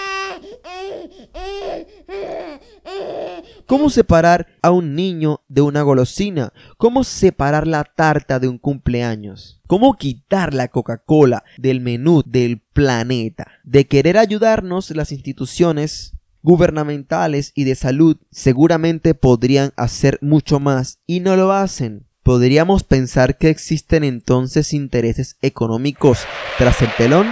¿Cómo 3.66 3.88
separar 3.88 4.46
a 4.60 4.70
un 4.70 4.94
niño 4.94 5.40
de 5.48 5.62
una 5.62 5.80
golosina? 5.80 6.52
¿Cómo 6.76 7.02
separar 7.02 7.66
la 7.66 7.84
tarta 7.84 8.38
de 8.38 8.46
un 8.46 8.58
cumpleaños? 8.58 9.62
¿Cómo 9.66 9.94
quitar 9.94 10.52
la 10.52 10.68
Coca-Cola 10.68 11.44
del 11.56 11.80
menú 11.80 12.22
del 12.26 12.60
planeta? 12.60 13.48
De 13.62 13.86
querer 13.86 14.18
ayudarnos, 14.18 14.90
las 14.90 15.12
instituciones 15.12 16.12
gubernamentales 16.42 17.52
y 17.54 17.64
de 17.64 17.74
salud 17.74 18.18
seguramente 18.30 19.14
podrían 19.14 19.72
hacer 19.76 20.18
mucho 20.20 20.60
más 20.60 20.98
y 21.06 21.20
no 21.20 21.34
lo 21.34 21.50
hacen. 21.50 22.06
¿Podríamos 22.22 22.82
pensar 22.82 23.38
que 23.38 23.48
existen 23.48 24.04
entonces 24.04 24.74
intereses 24.74 25.38
económicos 25.40 26.18
tras 26.58 26.82
el 26.82 26.90
telón? 26.98 27.28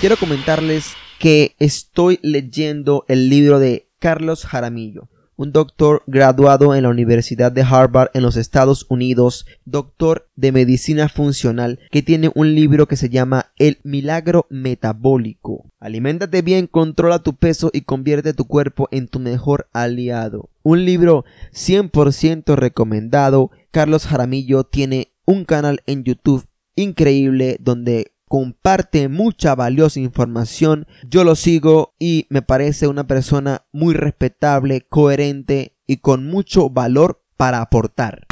Quiero 0.00 0.18
comentarles 0.18 0.92
que 1.18 1.54
estoy 1.58 2.18
leyendo 2.22 3.06
el 3.08 3.30
libro 3.30 3.58
de 3.58 3.83
Carlos 4.04 4.44
Jaramillo, 4.44 5.08
un 5.34 5.50
doctor 5.50 6.02
graduado 6.06 6.74
en 6.74 6.82
la 6.82 6.90
Universidad 6.90 7.50
de 7.50 7.62
Harvard 7.62 8.10
en 8.12 8.22
los 8.22 8.36
Estados 8.36 8.84
Unidos, 8.90 9.46
doctor 9.64 10.28
de 10.36 10.52
medicina 10.52 11.08
funcional, 11.08 11.80
que 11.90 12.02
tiene 12.02 12.30
un 12.34 12.54
libro 12.54 12.86
que 12.86 12.98
se 12.98 13.08
llama 13.08 13.46
El 13.56 13.78
milagro 13.82 14.44
metabólico. 14.50 15.70
Aliméntate 15.80 16.42
bien, 16.42 16.66
controla 16.66 17.20
tu 17.20 17.36
peso 17.36 17.70
y 17.72 17.80
convierte 17.80 18.34
tu 18.34 18.44
cuerpo 18.44 18.88
en 18.90 19.08
tu 19.08 19.20
mejor 19.20 19.68
aliado. 19.72 20.50
Un 20.62 20.84
libro 20.84 21.24
100% 21.54 22.56
recomendado. 22.56 23.52
Carlos 23.70 24.06
Jaramillo 24.06 24.64
tiene 24.64 25.14
un 25.24 25.46
canal 25.46 25.80
en 25.86 26.04
YouTube 26.04 26.46
increíble 26.76 27.56
donde 27.58 28.12
comparte 28.34 29.08
mucha 29.08 29.54
valiosa 29.54 30.00
información. 30.00 30.88
Yo 31.08 31.22
lo 31.22 31.36
sigo 31.36 31.94
y 32.00 32.26
me 32.30 32.42
parece 32.42 32.88
una 32.88 33.06
persona 33.06 33.64
muy 33.70 33.94
respetable, 33.94 34.80
coherente 34.88 35.76
y 35.86 35.98
con 35.98 36.26
mucho 36.26 36.68
valor 36.68 37.22
para 37.36 37.60
aportar. 37.60 38.26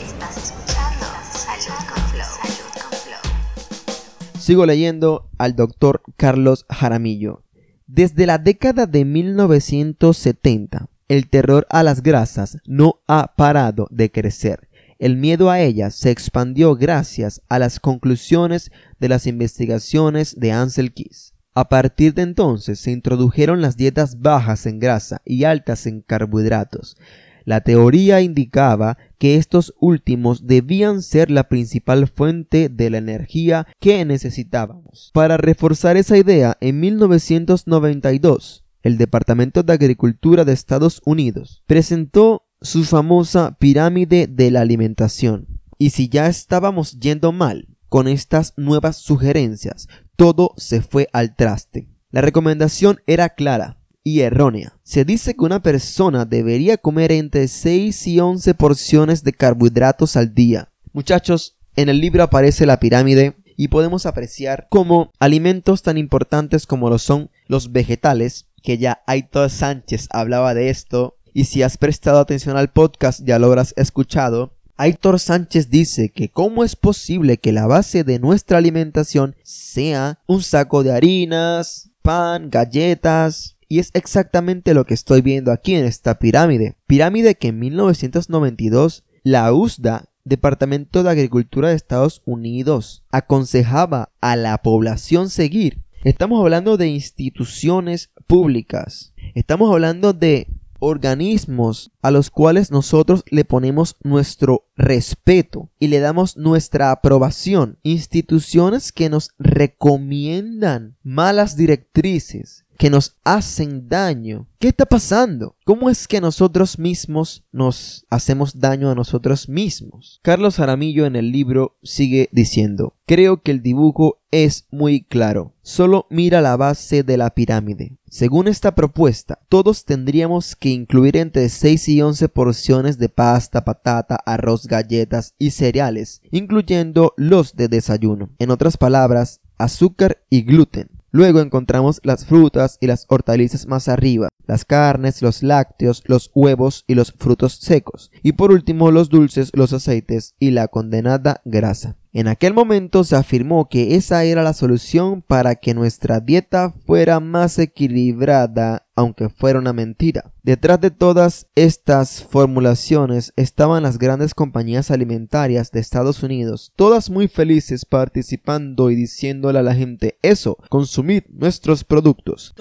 Estás 0.00 0.38
escuchando 0.38 1.04
Salud 1.30 1.76
con 1.92 2.02
Flow. 2.04 2.24
Salud 2.24 2.72
con 2.72 2.98
Flow. 3.00 4.40
Sigo 4.40 4.64
leyendo 4.64 5.28
al 5.36 5.56
doctor 5.56 6.00
Carlos 6.16 6.64
Jaramillo. 6.70 7.42
Desde 7.86 8.24
la 8.24 8.38
década 8.38 8.86
de 8.86 9.04
1970, 9.04 10.88
el 11.08 11.28
terror 11.28 11.66
a 11.68 11.82
las 11.82 12.02
grasas 12.02 12.56
no 12.64 13.02
ha 13.06 13.34
parado 13.36 13.88
de 13.90 14.10
crecer. 14.10 14.70
El 14.98 15.16
miedo 15.16 15.50
a 15.50 15.60
ellas 15.60 15.94
se 15.94 16.10
expandió 16.10 16.76
gracias 16.76 17.42
a 17.48 17.58
las 17.58 17.80
conclusiones 17.80 18.70
de 19.04 19.10
las 19.10 19.26
investigaciones 19.26 20.34
de 20.40 20.52
Ansel 20.52 20.94
Keys. 20.94 21.34
A 21.52 21.68
partir 21.68 22.14
de 22.14 22.22
entonces 22.22 22.80
se 22.80 22.90
introdujeron 22.90 23.60
las 23.60 23.76
dietas 23.76 24.20
bajas 24.20 24.64
en 24.64 24.78
grasa 24.78 25.20
y 25.26 25.44
altas 25.44 25.86
en 25.86 26.00
carbohidratos. 26.00 26.96
La 27.44 27.60
teoría 27.60 28.22
indicaba 28.22 28.96
que 29.18 29.36
estos 29.36 29.74
últimos 29.78 30.46
debían 30.46 31.02
ser 31.02 31.30
la 31.30 31.50
principal 31.50 32.08
fuente 32.08 32.70
de 32.70 32.88
la 32.88 32.96
energía 32.96 33.66
que 33.78 34.02
necesitábamos. 34.06 35.10
Para 35.12 35.36
reforzar 35.36 35.98
esa 35.98 36.16
idea, 36.16 36.56
en 36.62 36.80
1992, 36.80 38.64
el 38.82 38.96
Departamento 38.96 39.62
de 39.62 39.74
Agricultura 39.74 40.46
de 40.46 40.54
Estados 40.54 41.02
Unidos 41.04 41.62
presentó 41.66 42.46
su 42.62 42.84
famosa 42.84 43.58
pirámide 43.60 44.28
de 44.28 44.50
la 44.50 44.62
alimentación. 44.62 45.60
Y 45.76 45.90
si 45.90 46.08
ya 46.08 46.26
estábamos 46.26 46.98
yendo 46.98 47.32
mal 47.32 47.68
con 47.94 48.08
estas 48.08 48.54
nuevas 48.56 48.96
sugerencias, 48.96 49.86
todo 50.16 50.52
se 50.56 50.82
fue 50.82 51.08
al 51.12 51.36
traste. 51.36 51.86
La 52.10 52.22
recomendación 52.22 52.98
era 53.06 53.28
clara 53.28 53.78
y 54.02 54.22
errónea. 54.22 54.76
Se 54.82 55.04
dice 55.04 55.36
que 55.36 55.44
una 55.44 55.62
persona 55.62 56.24
debería 56.24 56.76
comer 56.76 57.12
entre 57.12 57.46
6 57.46 58.08
y 58.08 58.18
11 58.18 58.54
porciones 58.54 59.22
de 59.22 59.32
carbohidratos 59.32 60.16
al 60.16 60.34
día. 60.34 60.72
Muchachos, 60.92 61.56
en 61.76 61.88
el 61.88 62.00
libro 62.00 62.24
aparece 62.24 62.66
la 62.66 62.80
pirámide 62.80 63.36
y 63.56 63.68
podemos 63.68 64.06
apreciar 64.06 64.66
cómo 64.70 65.12
alimentos 65.20 65.84
tan 65.84 65.96
importantes 65.96 66.66
como 66.66 66.90
lo 66.90 66.98
son 66.98 67.30
los 67.46 67.70
vegetales, 67.70 68.48
que 68.64 68.76
ya 68.76 69.04
Aitor 69.06 69.50
Sánchez 69.50 70.08
hablaba 70.10 70.52
de 70.54 70.68
esto 70.68 71.16
y 71.32 71.44
si 71.44 71.62
has 71.62 71.78
prestado 71.78 72.18
atención 72.18 72.56
al 72.56 72.72
podcast 72.72 73.20
ya 73.24 73.38
lo 73.38 73.46
habrás 73.46 73.72
escuchado, 73.76 74.53
Aitor 74.76 75.20
Sánchez 75.20 75.70
dice 75.70 76.10
que 76.10 76.30
cómo 76.30 76.64
es 76.64 76.74
posible 76.74 77.38
que 77.38 77.52
la 77.52 77.66
base 77.66 78.02
de 78.02 78.18
nuestra 78.18 78.58
alimentación 78.58 79.36
sea 79.44 80.18
un 80.26 80.42
saco 80.42 80.82
de 80.82 80.92
harinas, 80.92 81.90
pan, 82.02 82.50
galletas, 82.50 83.56
y 83.68 83.78
es 83.78 83.90
exactamente 83.94 84.74
lo 84.74 84.84
que 84.84 84.94
estoy 84.94 85.22
viendo 85.22 85.52
aquí 85.52 85.74
en 85.74 85.84
esta 85.84 86.18
pirámide. 86.18 86.76
Pirámide 86.86 87.36
que 87.36 87.48
en 87.48 87.60
1992 87.60 89.04
la 89.22 89.52
USDA, 89.52 90.10
Departamento 90.24 91.02
de 91.02 91.10
Agricultura 91.10 91.68
de 91.68 91.76
Estados 91.76 92.22
Unidos, 92.24 93.04
aconsejaba 93.10 94.10
a 94.20 94.36
la 94.36 94.58
población 94.58 95.30
seguir. 95.30 95.84
Estamos 96.02 96.40
hablando 96.40 96.76
de 96.76 96.88
instituciones 96.88 98.10
públicas. 98.26 99.14
Estamos 99.34 99.70
hablando 99.72 100.12
de 100.12 100.48
organismos 100.78 101.90
a 102.02 102.10
los 102.10 102.30
cuales 102.30 102.70
nosotros 102.70 103.24
le 103.30 103.44
ponemos 103.44 103.96
nuestro 104.02 104.66
respeto 104.76 105.70
y 105.78 105.88
le 105.88 106.00
damos 106.00 106.36
nuestra 106.36 106.90
aprobación, 106.90 107.78
instituciones 107.82 108.92
que 108.92 109.08
nos 109.08 109.30
recomiendan 109.38 110.96
malas 111.02 111.56
directrices, 111.56 112.64
que 112.78 112.90
nos 112.90 113.16
hacen 113.24 113.88
daño. 113.88 114.48
¿Qué 114.58 114.68
está 114.68 114.86
pasando? 114.86 115.56
¿Cómo 115.64 115.90
es 115.90 116.08
que 116.08 116.20
nosotros 116.20 116.78
mismos 116.78 117.44
nos 117.52 118.06
hacemos 118.10 118.58
daño 118.58 118.90
a 118.90 118.94
nosotros 118.94 119.48
mismos? 119.48 120.20
Carlos 120.22 120.58
Aramillo 120.58 121.06
en 121.06 121.16
el 121.16 121.30
libro 121.30 121.78
sigue 121.82 122.28
diciendo, 122.32 122.96
creo 123.06 123.42
que 123.42 123.52
el 123.52 123.62
dibujo 123.62 124.20
es 124.30 124.66
muy 124.70 125.04
claro. 125.04 125.54
Solo 125.62 126.06
mira 126.10 126.40
la 126.40 126.56
base 126.56 127.02
de 127.02 127.16
la 127.16 127.30
pirámide. 127.30 127.96
Según 128.14 128.46
esta 128.46 128.76
propuesta, 128.76 129.40
todos 129.48 129.84
tendríamos 129.84 130.54
que 130.54 130.68
incluir 130.68 131.16
entre 131.16 131.48
6 131.48 131.88
y 131.88 132.00
11 132.00 132.28
porciones 132.28 132.96
de 132.96 133.08
pasta, 133.08 133.64
patata, 133.64 134.14
arroz, 134.24 134.68
galletas 134.68 135.34
y 135.36 135.50
cereales, 135.50 136.22
incluyendo 136.30 137.14
los 137.16 137.56
de 137.56 137.66
desayuno. 137.66 138.30
En 138.38 138.52
otras 138.52 138.76
palabras, 138.76 139.40
azúcar 139.58 140.22
y 140.30 140.42
gluten. 140.42 140.90
Luego 141.10 141.40
encontramos 141.40 142.00
las 142.04 142.24
frutas 142.24 142.78
y 142.80 142.86
las 142.86 143.04
hortalizas 143.08 143.66
más 143.66 143.88
arriba, 143.88 144.28
las 144.46 144.64
carnes, 144.64 145.20
los 145.20 145.42
lácteos, 145.42 146.04
los 146.06 146.30
huevos 146.36 146.84
y 146.86 146.94
los 146.94 147.10
frutos 147.10 147.54
secos. 147.54 148.12
Y 148.22 148.34
por 148.34 148.52
último 148.52 148.92
los 148.92 149.08
dulces, 149.08 149.50
los 149.54 149.72
aceites 149.72 150.36
y 150.38 150.52
la 150.52 150.68
condenada 150.68 151.42
grasa. 151.44 151.96
En 152.16 152.28
aquel 152.28 152.54
momento 152.54 153.02
se 153.02 153.16
afirmó 153.16 153.68
que 153.68 153.96
esa 153.96 154.22
era 154.22 154.44
la 154.44 154.52
solución 154.52 155.20
para 155.20 155.56
que 155.56 155.74
nuestra 155.74 156.20
dieta 156.20 156.72
fuera 156.86 157.18
más 157.18 157.58
equilibrada, 157.58 158.86
aunque 158.94 159.28
fuera 159.28 159.58
una 159.58 159.72
mentira. 159.72 160.30
Detrás 160.44 160.80
de 160.80 160.92
todas 160.92 161.48
estas 161.56 162.22
formulaciones 162.22 163.32
estaban 163.34 163.82
las 163.82 163.98
grandes 163.98 164.32
compañías 164.32 164.92
alimentarias 164.92 165.72
de 165.72 165.80
Estados 165.80 166.22
Unidos, 166.22 166.72
todas 166.76 167.10
muy 167.10 167.26
felices 167.26 167.84
participando 167.84 168.92
y 168.92 168.94
diciéndole 168.94 169.58
a 169.58 169.64
la 169.64 169.74
gente 169.74 170.16
eso, 170.22 170.56
consumid 170.68 171.24
nuestros 171.30 171.82
productos. 171.82 172.54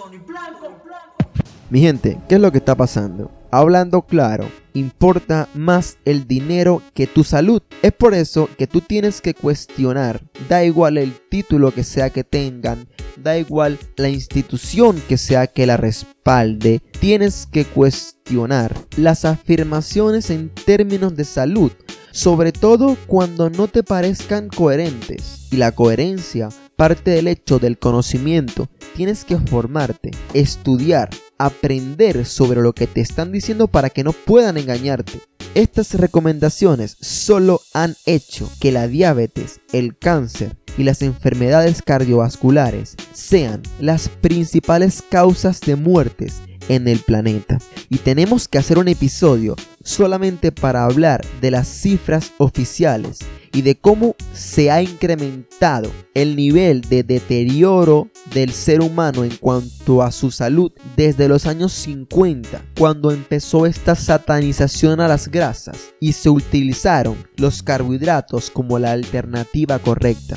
Mi 1.70 1.80
gente, 1.80 2.18
¿qué 2.28 2.36
es 2.36 2.42
lo 2.42 2.52
que 2.52 2.58
está 2.58 2.74
pasando? 2.74 3.30
Hablando 3.56 4.02
claro, 4.02 4.50
importa 4.74 5.48
más 5.54 6.00
el 6.06 6.28
dinero 6.28 6.82
que 6.96 7.06
tu 7.06 7.24
salud. 7.24 7.62
Es 7.84 7.92
por 7.92 8.16
eso 8.16 8.50
que 8.58 8.66
tú 8.66 8.82
tienes 8.82 9.22
que 9.22 9.36
cuestionar, 9.36 10.24
da 10.50 10.64
igual 10.64 10.98
el 10.98 11.14
título 11.30 11.72
que 11.72 11.84
sea 11.84 12.10
que 12.10 12.24
tengan, 12.24 12.88
da 13.16 13.38
igual 13.38 13.78
la 13.96 14.10
institución 14.10 15.00
que 15.08 15.20
sea 15.20 15.46
que 15.46 15.68
la 15.68 15.78
respalde, 15.78 16.82
tienes 17.00 17.46
que 17.46 17.64
cuestionar 17.64 18.76
las 18.98 19.24
afirmaciones 19.24 20.32
en 20.32 20.50
términos 20.50 21.16
de 21.16 21.24
salud, 21.24 21.72
sobre 22.10 22.54
todo 22.54 22.98
cuando 23.06 23.52
no 23.52 23.68
te 23.68 23.84
parezcan 23.84 24.48
coherentes. 24.48 25.48
Y 25.52 25.58
la 25.58 25.74
coherencia 25.74 26.50
parte 26.76 27.12
del 27.12 27.28
hecho 27.28 27.60
del 27.60 27.78
conocimiento. 27.78 28.70
Tienes 28.96 29.26
que 29.26 29.38
formarte, 29.38 30.12
estudiar, 30.34 31.10
aprender 31.46 32.26
sobre 32.26 32.62
lo 32.62 32.74
que 32.74 32.88
te 32.88 33.02
están 33.02 33.32
diciendo 33.32 33.68
para 33.68 33.90
que 33.90 34.04
no 34.04 34.14
puedan 34.14 34.58
engañarte. 34.58 35.20
Estas 35.56 35.94
recomendaciones 35.94 36.98
solo 37.00 37.62
han 37.74 37.96
hecho 38.06 38.50
que 38.60 38.72
la 38.72 38.88
diabetes, 38.88 39.62
el 39.72 39.98
cáncer 39.98 40.58
y 40.78 40.84
las 40.84 41.02
enfermedades 41.02 41.82
cardiovasculares 41.84 42.96
sean 43.14 43.62
las 43.80 44.10
principales 44.10 45.04
causas 45.08 45.62
de 45.62 45.76
muertes 45.76 46.42
en 46.70 46.88
el 46.88 47.00
planeta. 47.00 47.60
Y 47.90 47.98
tenemos 47.98 48.48
que 48.48 48.58
hacer 48.58 48.80
un 48.80 48.88
episodio 48.88 49.56
solamente 49.84 50.52
para 50.52 50.86
hablar 50.86 51.24
de 51.42 51.52
las 51.52 51.68
cifras 51.68 52.32
oficiales 52.38 53.20
y 53.54 53.62
de 53.62 53.76
cómo 53.76 54.16
se 54.34 54.72
ha 54.72 54.82
incrementado 54.82 55.92
el 56.14 56.36
nivel 56.36 56.82
de 56.82 57.04
deterioro 57.04 58.10
del 58.34 58.52
ser 58.52 58.82
humano 58.82 59.24
en 59.24 59.36
cuanto 59.38 60.02
a 60.02 60.12
su 60.12 60.32
salud 60.32 60.72
desde 60.98 61.28
los 61.28 61.46
años 61.46 61.72
50, 61.74 62.62
cuando 62.78 63.12
empezó 63.12 63.66
esta 63.66 63.96
satanización 63.96 65.00
a 65.00 65.08
las 65.08 65.30
grasas 65.30 65.94
y 66.00 66.14
se 66.14 66.30
utilizaron 66.30 67.16
los 67.38 67.62
carbohidratos 67.62 68.50
como 68.50 68.80
la 68.80 68.92
alternativa 68.92 69.80
correcta. 69.80 70.36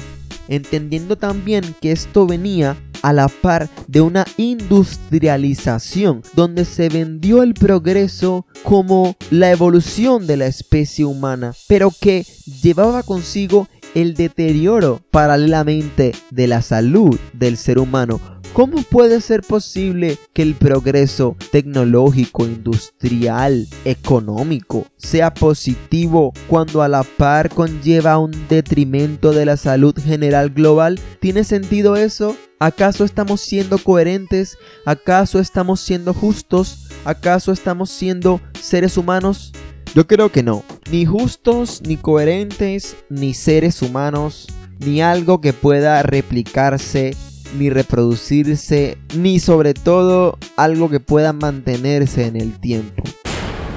Entendiendo 0.48 1.16
también 1.16 1.74
que 1.80 1.90
esto 1.90 2.26
venía 2.26 2.76
a 3.06 3.12
la 3.12 3.28
par 3.28 3.68
de 3.86 4.00
una 4.00 4.24
industrialización 4.36 6.22
donde 6.34 6.64
se 6.64 6.88
vendió 6.88 7.44
el 7.44 7.54
progreso 7.54 8.46
como 8.64 9.14
la 9.30 9.52
evolución 9.52 10.26
de 10.26 10.36
la 10.36 10.46
especie 10.46 11.04
humana, 11.04 11.52
pero 11.68 11.92
que 12.00 12.26
llevaba 12.62 13.04
consigo 13.04 13.68
el 13.94 14.14
deterioro 14.14 15.02
paralelamente 15.12 16.16
de 16.32 16.48
la 16.48 16.62
salud 16.62 17.16
del 17.32 17.56
ser 17.56 17.78
humano 17.78 18.20
¿Cómo 18.56 18.80
puede 18.80 19.20
ser 19.20 19.42
posible 19.42 20.16
que 20.32 20.40
el 20.40 20.54
progreso 20.54 21.36
tecnológico, 21.52 22.46
industrial, 22.46 23.66
económico 23.84 24.86
sea 24.96 25.34
positivo 25.34 26.32
cuando 26.48 26.80
a 26.80 26.88
la 26.88 27.02
par 27.02 27.50
conlleva 27.50 28.16
un 28.16 28.32
detrimento 28.48 29.32
de 29.32 29.44
la 29.44 29.58
salud 29.58 29.94
general 30.02 30.48
global? 30.48 30.98
¿Tiene 31.20 31.44
sentido 31.44 31.96
eso? 31.96 32.34
¿Acaso 32.58 33.04
estamos 33.04 33.42
siendo 33.42 33.76
coherentes? 33.76 34.56
¿Acaso 34.86 35.40
estamos 35.40 35.78
siendo 35.80 36.14
justos? 36.14 36.88
¿Acaso 37.04 37.52
estamos 37.52 37.90
siendo 37.90 38.40
seres 38.58 38.96
humanos? 38.96 39.52
Yo 39.94 40.06
creo 40.06 40.32
que 40.32 40.42
no. 40.42 40.64
Ni 40.90 41.04
justos, 41.04 41.82
ni 41.86 41.98
coherentes, 41.98 42.96
ni 43.10 43.34
seres 43.34 43.82
humanos, 43.82 44.46
ni 44.78 45.02
algo 45.02 45.42
que 45.42 45.52
pueda 45.52 46.02
replicarse 46.02 47.14
ni 47.54 47.70
reproducirse, 47.70 48.98
ni 49.14 49.38
sobre 49.38 49.72
todo 49.72 50.36
algo 50.56 50.90
que 50.90 50.98
pueda 50.98 51.32
mantenerse 51.32 52.26
en 52.26 52.36
el 52.36 52.58
tiempo. 52.58 53.02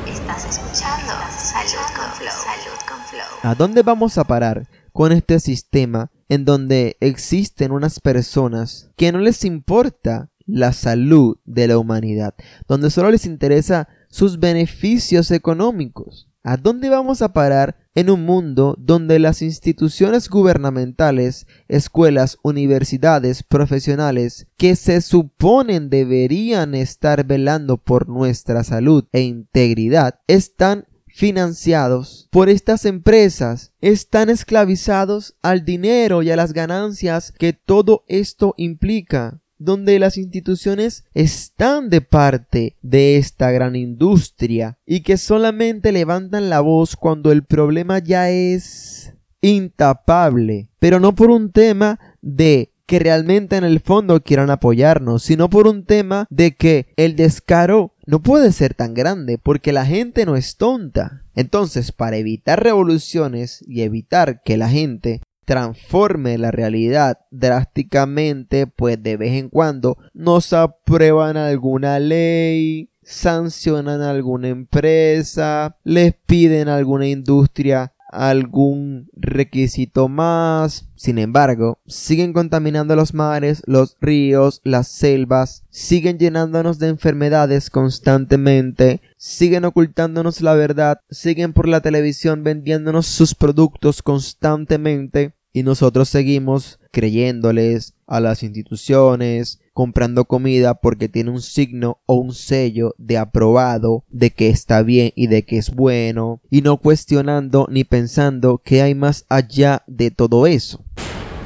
Estás 0.07 0.45
escuchando 0.45 1.13
Salud 1.37 1.85
con 1.95 2.11
Flow. 2.15 2.31
Salud 2.31 2.79
con 2.87 2.97
Flow. 3.05 3.51
¿A 3.51 3.55
dónde 3.55 3.83
vamos 3.83 4.17
a 4.17 4.23
parar 4.23 4.67
con 4.91 5.11
este 5.11 5.39
sistema 5.39 6.09
en 6.29 6.45
donde 6.45 6.95
existen 7.01 7.71
unas 7.71 7.99
personas 7.99 8.91
que 8.95 9.11
no 9.11 9.19
les 9.19 9.43
importa 9.43 10.29
la 10.45 10.73
salud 10.73 11.37
de 11.45 11.67
la 11.67 11.77
humanidad, 11.77 12.33
donde 12.67 12.89
solo 12.89 13.11
les 13.11 13.25
interesa 13.25 13.89
sus 14.09 14.39
beneficios 14.39 15.31
económicos? 15.31 16.29
¿A 16.41 16.55
dónde 16.55 16.89
vamos 16.89 17.21
a 17.21 17.33
parar 17.33 17.75
en 17.95 18.09
un 18.09 18.25
mundo 18.25 18.75
donde 18.79 19.19
las 19.19 19.41
instituciones 19.41 20.29
gubernamentales, 20.29 21.47
escuelas, 21.67 22.37
universidades, 22.43 23.43
profesionales, 23.43 24.47
que 24.57 24.77
se 24.77 25.01
suponen 25.01 25.89
deberían 25.89 26.75
estar 26.75 27.25
velando 27.25 27.75
por 27.77 28.07
nuestra 28.07 28.63
salud 28.63 29.03
e 29.11 29.21
integridad, 29.21 30.21
están 30.27 30.85
financiados 31.19 32.29
por 32.31 32.47
estas 32.47 32.85
empresas, 32.85 33.73
están 33.81 34.29
esclavizados 34.29 35.35
al 35.41 35.65
dinero 35.65 36.23
y 36.23 36.31
a 36.31 36.37
las 36.37 36.53
ganancias 36.53 37.33
que 37.37 37.51
todo 37.51 38.05
esto 38.07 38.53
implica 38.55 39.41
donde 39.57 39.99
las 39.99 40.15
instituciones 40.15 41.03
están 41.13 41.89
de 41.89 41.99
parte 41.99 42.77
de 42.81 43.17
esta 43.17 43.51
gran 43.51 43.75
industria 43.75 44.77
y 44.85 45.01
que 45.01 45.17
solamente 45.17 45.91
levantan 45.91 46.49
la 46.49 46.61
voz 46.61 46.95
cuando 46.95 47.33
el 47.33 47.43
problema 47.43 47.99
ya 47.99 48.29
es 48.29 49.13
intapable, 49.41 50.69
pero 50.79 51.01
no 51.01 51.15
por 51.15 51.31
un 51.31 51.51
tema 51.51 51.99
de 52.21 52.68
que 52.89 52.97
realmente 52.97 53.55
en 53.55 53.63
el 53.63 53.81
fondo 53.81 54.19
quieran 54.23 54.49
apoyarnos, 54.49 55.21
sino 55.21 55.47
por 55.47 55.67
un 55.67 55.85
tema 55.85 56.25
de 56.31 56.55
que 56.55 56.87
el 56.95 57.15
descaro 57.15 57.93
no 58.07 58.19
puede 58.19 58.51
ser 58.51 58.73
tan 58.73 58.95
grande 58.95 59.37
porque 59.37 59.71
la 59.71 59.85
gente 59.85 60.25
no 60.25 60.35
es 60.35 60.57
tonta. 60.57 61.23
Entonces, 61.35 61.91
para 61.91 62.17
evitar 62.17 62.63
revoluciones 62.63 63.63
y 63.67 63.83
evitar 63.83 64.41
que 64.41 64.57
la 64.57 64.69
gente 64.69 65.21
transforme 65.45 66.39
la 66.39 66.49
realidad 66.49 67.19
drásticamente, 67.29 68.65
pues 68.65 69.01
de 69.03 69.17
vez 69.17 69.33
en 69.33 69.49
cuando 69.49 69.99
nos 70.15 70.51
aprueban 70.51 71.37
alguna 71.37 71.99
ley, 71.99 72.89
sancionan 73.03 74.01
alguna 74.01 74.47
empresa, 74.47 75.77
les 75.83 76.15
piden 76.25 76.69
alguna 76.69 77.07
industria 77.07 77.93
algún 78.11 79.09
requisito 79.13 80.07
más. 80.09 80.85
Sin 80.95 81.17
embargo, 81.17 81.79
siguen 81.87 82.33
contaminando 82.33 82.95
los 82.95 83.13
mares, 83.13 83.61
los 83.65 83.95
ríos, 84.01 84.61
las 84.63 84.87
selvas, 84.87 85.63
siguen 85.69 86.17
llenándonos 86.19 86.79
de 86.79 86.87
enfermedades 86.87 87.69
constantemente, 87.69 89.01
siguen 89.17 89.65
ocultándonos 89.65 90.41
la 90.41 90.53
verdad, 90.55 91.01
siguen 91.09 91.53
por 91.53 91.67
la 91.67 91.81
televisión 91.81 92.43
vendiéndonos 92.43 93.05
sus 93.05 93.35
productos 93.35 94.01
constantemente 94.01 95.33
y 95.53 95.63
nosotros 95.63 96.09
seguimos 96.09 96.79
creyéndoles 96.91 97.93
a 98.07 98.19
las 98.19 98.43
instituciones, 98.43 99.59
comprando 99.79 100.25
comida 100.25 100.73
porque 100.73 101.07
tiene 101.07 101.29
un 101.29 101.41
signo 101.41 102.01
o 102.05 102.15
un 102.15 102.33
sello 102.33 102.95
de 102.97 103.17
aprobado, 103.17 104.03
de 104.09 104.29
que 104.29 104.49
está 104.49 104.83
bien 104.83 105.13
y 105.15 105.27
de 105.27 105.45
que 105.45 105.57
es 105.57 105.73
bueno, 105.73 106.41
y 106.49 106.63
no 106.63 106.75
cuestionando 106.75 107.65
ni 107.71 107.85
pensando 107.85 108.57
que 108.57 108.81
hay 108.81 108.93
más 108.93 109.25
allá 109.29 109.83
de 109.87 110.11
todo 110.11 110.47
eso. 110.47 110.83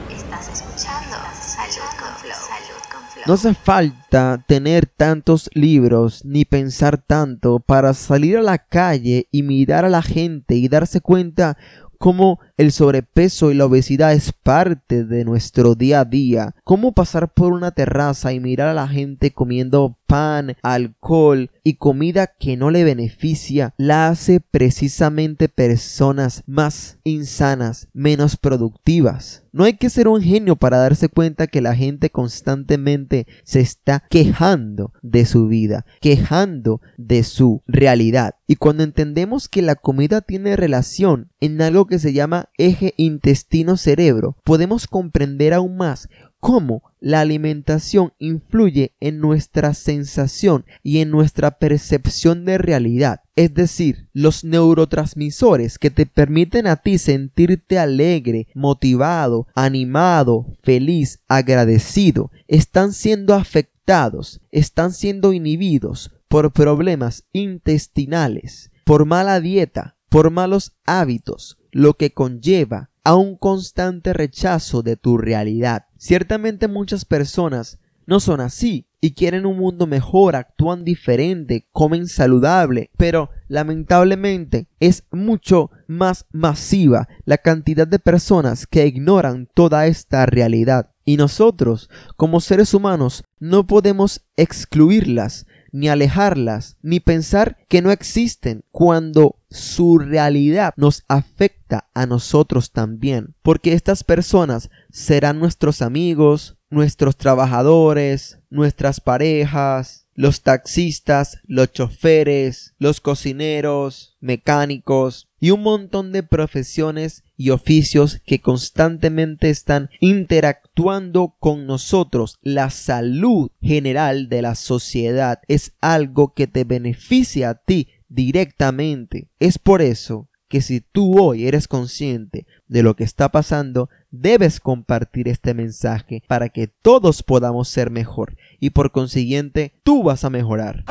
Estás 0.09 0.51
escuchando 0.51 1.15
Salud 1.39 1.85
con 1.99 2.09
Flow. 2.17 2.33
Salud 2.33 2.81
con 2.91 3.01
Flow. 3.03 3.23
No 3.27 3.33
hace 3.33 3.53
falta 3.53 4.43
tener 4.47 4.87
tantos 4.87 5.47
libros 5.53 6.25
ni 6.25 6.43
pensar 6.43 6.97
tanto 6.97 7.59
para 7.59 7.93
salir 7.93 8.37
a 8.37 8.41
la 8.41 8.57
calle 8.57 9.27
y 9.29 9.43
mirar 9.43 9.85
a 9.85 9.89
la 9.89 10.01
gente 10.01 10.55
y 10.55 10.67
darse 10.69 11.01
cuenta 11.01 11.55
cómo 12.03 12.41
el 12.57 12.73
sobrepeso 12.73 13.49
y 13.49 13.53
la 13.53 13.63
obesidad 13.63 14.11
es 14.11 14.33
parte 14.33 15.05
de 15.05 15.23
nuestro 15.23 15.73
día 15.73 16.01
a 16.01 16.03
día, 16.03 16.53
cómo 16.65 16.91
pasar 16.91 17.33
por 17.33 17.53
una 17.53 17.71
terraza 17.71 18.33
y 18.33 18.41
mirar 18.41 18.67
a 18.67 18.73
la 18.73 18.89
gente 18.89 19.31
comiendo 19.31 19.97
pan, 20.13 20.57
alcohol 20.61 21.49
y 21.63 21.77
comida 21.77 22.27
que 22.27 22.55
no 22.55 22.69
le 22.69 22.83
beneficia, 22.83 23.73
la 23.77 24.09
hace 24.09 24.39
precisamente 24.39 25.49
personas 25.49 26.43
más 26.45 26.99
insanas, 27.03 27.87
menos 27.93 28.37
productivas. 28.37 29.43
No 29.53 29.63
hay 29.63 29.73
que 29.73 29.89
ser 29.89 30.07
un 30.07 30.21
genio 30.21 30.55
para 30.55 30.77
darse 30.77 31.09
cuenta 31.09 31.47
que 31.47 31.61
la 31.61 31.75
gente 31.75 32.11
constantemente 32.11 33.25
se 33.43 33.59
está 33.59 34.03
quejando 34.09 34.93
de 35.01 35.25
su 35.25 35.47
vida, 35.47 35.85
quejando 35.99 36.81
de 36.97 37.23
su 37.23 37.61
realidad. 37.67 38.35
Y 38.47 38.55
cuando 38.55 38.83
entendemos 38.83 39.47
que 39.47 39.61
la 39.61 39.75
comida 39.75 40.21
tiene 40.21 40.55
relación 40.55 41.31
en 41.39 41.61
algo 41.61 41.85
que 41.85 41.99
se 41.99 42.13
llama 42.13 42.49
eje 42.57 42.93
intestino-cerebro, 42.97 44.37
podemos 44.43 44.87
comprender 44.87 45.53
aún 45.53 45.77
más 45.77 46.09
cómo 46.43 46.83
la 46.99 47.21
alimentación 47.21 48.11
influye 48.19 48.91
en 48.99 49.21
nuestra 49.21 49.73
sensación 49.73 50.65
y 50.83 50.97
en 50.97 51.09
nuestra 51.09 51.57
percepción 51.57 52.43
de 52.43 52.57
realidad. 52.57 53.21
Es 53.37 53.53
decir, 53.53 54.09
los 54.11 54.43
neurotransmisores 54.43 55.79
que 55.79 55.89
te 55.89 56.05
permiten 56.05 56.67
a 56.67 56.75
ti 56.75 56.97
sentirte 56.97 57.79
alegre, 57.79 58.49
motivado, 58.55 59.47
animado, 59.55 60.47
feliz, 60.63 61.21
agradecido, 61.29 62.29
están 62.49 62.91
siendo 62.91 63.35
afectados, 63.35 64.41
están 64.51 64.91
siendo 64.91 65.31
inhibidos 65.31 66.11
por 66.27 66.51
problemas 66.51 67.23
intestinales, 67.31 68.69
por 68.83 69.05
mala 69.05 69.39
dieta, 69.39 69.95
por 70.09 70.29
malos 70.29 70.73
hábitos, 70.85 71.57
lo 71.71 71.93
que 71.93 72.11
conlleva 72.11 72.89
a 73.05 73.15
un 73.15 73.37
constante 73.37 74.11
rechazo 74.11 74.81
de 74.81 74.97
tu 74.97 75.17
realidad. 75.17 75.85
Ciertamente 76.05 76.67
muchas 76.67 77.05
personas 77.05 77.79
no 78.05 78.19
son 78.19 78.41
así 78.41 78.89
y 78.99 79.13
quieren 79.13 79.45
un 79.45 79.57
mundo 79.57 79.87
mejor, 79.87 80.35
actúan 80.35 80.83
diferente, 80.83 81.69
comen 81.71 82.09
saludable, 82.09 82.89
pero 82.97 83.29
lamentablemente 83.47 84.67
es 84.81 85.05
mucho 85.11 85.71
más 85.87 86.25
masiva 86.33 87.07
la 87.23 87.37
cantidad 87.37 87.87
de 87.87 87.99
personas 87.99 88.67
que 88.67 88.85
ignoran 88.85 89.47
toda 89.53 89.87
esta 89.87 90.25
realidad. 90.25 90.89
Y 91.05 91.15
nosotros, 91.15 91.89
como 92.17 92.41
seres 92.41 92.73
humanos, 92.73 93.23
no 93.39 93.65
podemos 93.65 94.25
excluirlas 94.35 95.45
ni 95.73 95.89
alejarlas, 95.89 96.77
ni 96.83 96.99
pensar 96.99 97.57
que 97.67 97.81
no 97.81 97.91
existen 97.91 98.63
cuando 98.71 99.39
su 99.49 99.97
realidad 99.97 100.73
nos 100.77 101.03
afecta 101.07 101.89
a 101.95 102.05
nosotros 102.05 102.71
también, 102.71 103.35
porque 103.41 103.73
estas 103.73 104.03
personas 104.03 104.69
serán 104.93 105.39
nuestros 105.39 105.81
amigos, 105.81 106.55
nuestros 106.69 107.17
trabajadores, 107.17 108.39
nuestras 108.51 109.01
parejas, 109.01 110.05
los 110.13 110.43
taxistas, 110.43 111.39
los 111.45 111.73
choferes, 111.73 112.75
los 112.77 113.01
cocineros, 113.01 114.15
mecánicos 114.19 115.31
y 115.39 115.49
un 115.49 115.63
montón 115.63 116.11
de 116.11 116.21
profesiones 116.21 117.23
y 117.35 117.49
oficios 117.49 118.21
que 118.23 118.39
constantemente 118.39 119.49
están 119.49 119.89
interactuando 119.99 121.35
con 121.39 121.65
nosotros. 121.65 122.37
La 122.43 122.69
salud 122.69 123.49
general 123.61 124.29
de 124.29 124.43
la 124.43 124.53
sociedad 124.53 125.39
es 125.47 125.73
algo 125.81 126.35
que 126.35 126.45
te 126.45 126.65
beneficia 126.65 127.49
a 127.49 127.55
ti 127.55 127.87
directamente. 128.09 129.31
Es 129.39 129.57
por 129.57 129.81
eso 129.81 130.29
que 130.47 130.61
si 130.61 130.81
tú 130.81 131.19
hoy 131.19 131.47
eres 131.47 131.67
consciente 131.67 132.45
de 132.67 132.83
lo 132.83 132.95
que 132.95 133.03
está 133.03 133.29
pasando, 133.31 133.89
debes 134.13 134.59
compartir 134.59 135.27
este 135.27 135.55
mensaje 135.55 136.21
para 136.27 136.49
que 136.49 136.67
todos 136.67 137.23
podamos 137.23 137.67
ser 137.67 137.89
mejor 137.89 138.37
y 138.59 138.69
por 138.69 138.91
consiguiente 138.91 139.73
tú 139.83 140.03
vas 140.03 140.23
a 140.23 140.29
mejorar. 140.29 140.85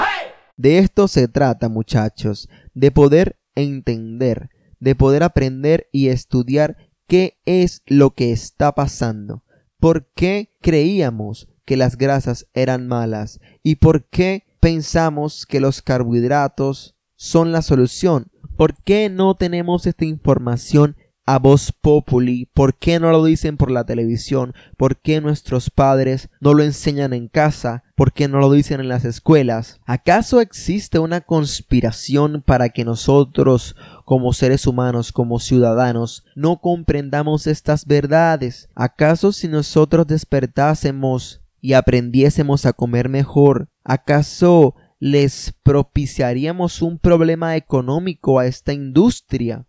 De 0.57 0.79
esto 0.79 1.07
se 1.07 1.29
trata 1.29 1.69
muchachos, 1.69 2.49
de 2.75 2.91
poder 2.91 3.37
entender, 3.55 4.51
de 4.81 4.97
poder 4.97 5.23
aprender 5.23 5.89
y 5.93 6.09
estudiar 6.09 6.77
qué 7.07 7.39
es 7.47 7.83
lo 7.87 8.11
que 8.11 8.33
está 8.33 8.73
pasando, 8.75 9.45
por 9.79 10.13
qué 10.15 10.57
creíamos 10.61 11.49
que 11.65 11.77
las 11.77 11.97
grasas 11.97 12.49
eran 12.55 12.89
malas 12.89 13.41
y 13.63 13.77
por 13.77 14.05
qué 14.09 14.47
pensamos 14.59 15.47
que 15.47 15.61
los 15.61 15.81
carbohidratos 15.81 16.97
son 17.15 17.53
la 17.53 17.63
solución. 17.63 18.33
¿Por 18.57 18.75
qué 18.83 19.09
no 19.09 19.37
tenemos 19.37 19.87
esta 19.87 20.05
información 20.05 20.97
a 21.25 21.39
voz 21.39 21.73
populi? 21.73 22.47
¿Por 22.53 22.75
qué 22.75 22.99
no 22.99 23.11
lo 23.11 23.25
dicen 23.25 23.57
por 23.57 23.71
la 23.71 23.85
televisión? 23.85 24.55
¿Por 24.77 24.97
qué 24.97 25.21
nuestros 25.21 25.71
padres 25.71 26.29
no 26.41 26.55
lo 26.55 26.63
enseñan 26.63 27.13
en 27.13 27.29
casa? 27.29 27.85
¿Por 27.95 28.13
qué 28.13 28.29
no 28.29 28.39
lo 28.39 28.51
dicen 28.51 28.81
en 28.81 28.89
las 28.89 29.05
escuelas? 29.05 29.81
¿Acaso 29.87 30.41
existe 30.41 30.99
una 30.99 31.21
conspiración 31.21 32.43
para 32.45 32.71
que 32.71 32.85
nosotros, 32.85 33.77
como 34.05 34.33
seres 34.33 34.67
humanos, 34.67 35.13
como 35.13 35.39
ciudadanos, 35.39 36.25
no 36.35 36.61
comprendamos 36.61 37.47
estas 37.47 37.87
verdades? 37.87 38.69
¿Acaso 38.75 39.33
si 39.33 39.49
nosotros 39.49 40.07
despertásemos 40.07 41.43
y 41.61 41.75
aprendiésemos 41.75 42.67
a 42.67 42.73
comer 42.73 43.09
mejor, 43.09 43.69
¿acaso 43.85 44.75
les 44.99 45.55
propiciaríamos 45.63 46.83
un 46.83 46.99
problema 46.99 47.57
económico 47.57 48.39
a 48.39 48.47
esta 48.47 48.73
industria? 48.73 49.67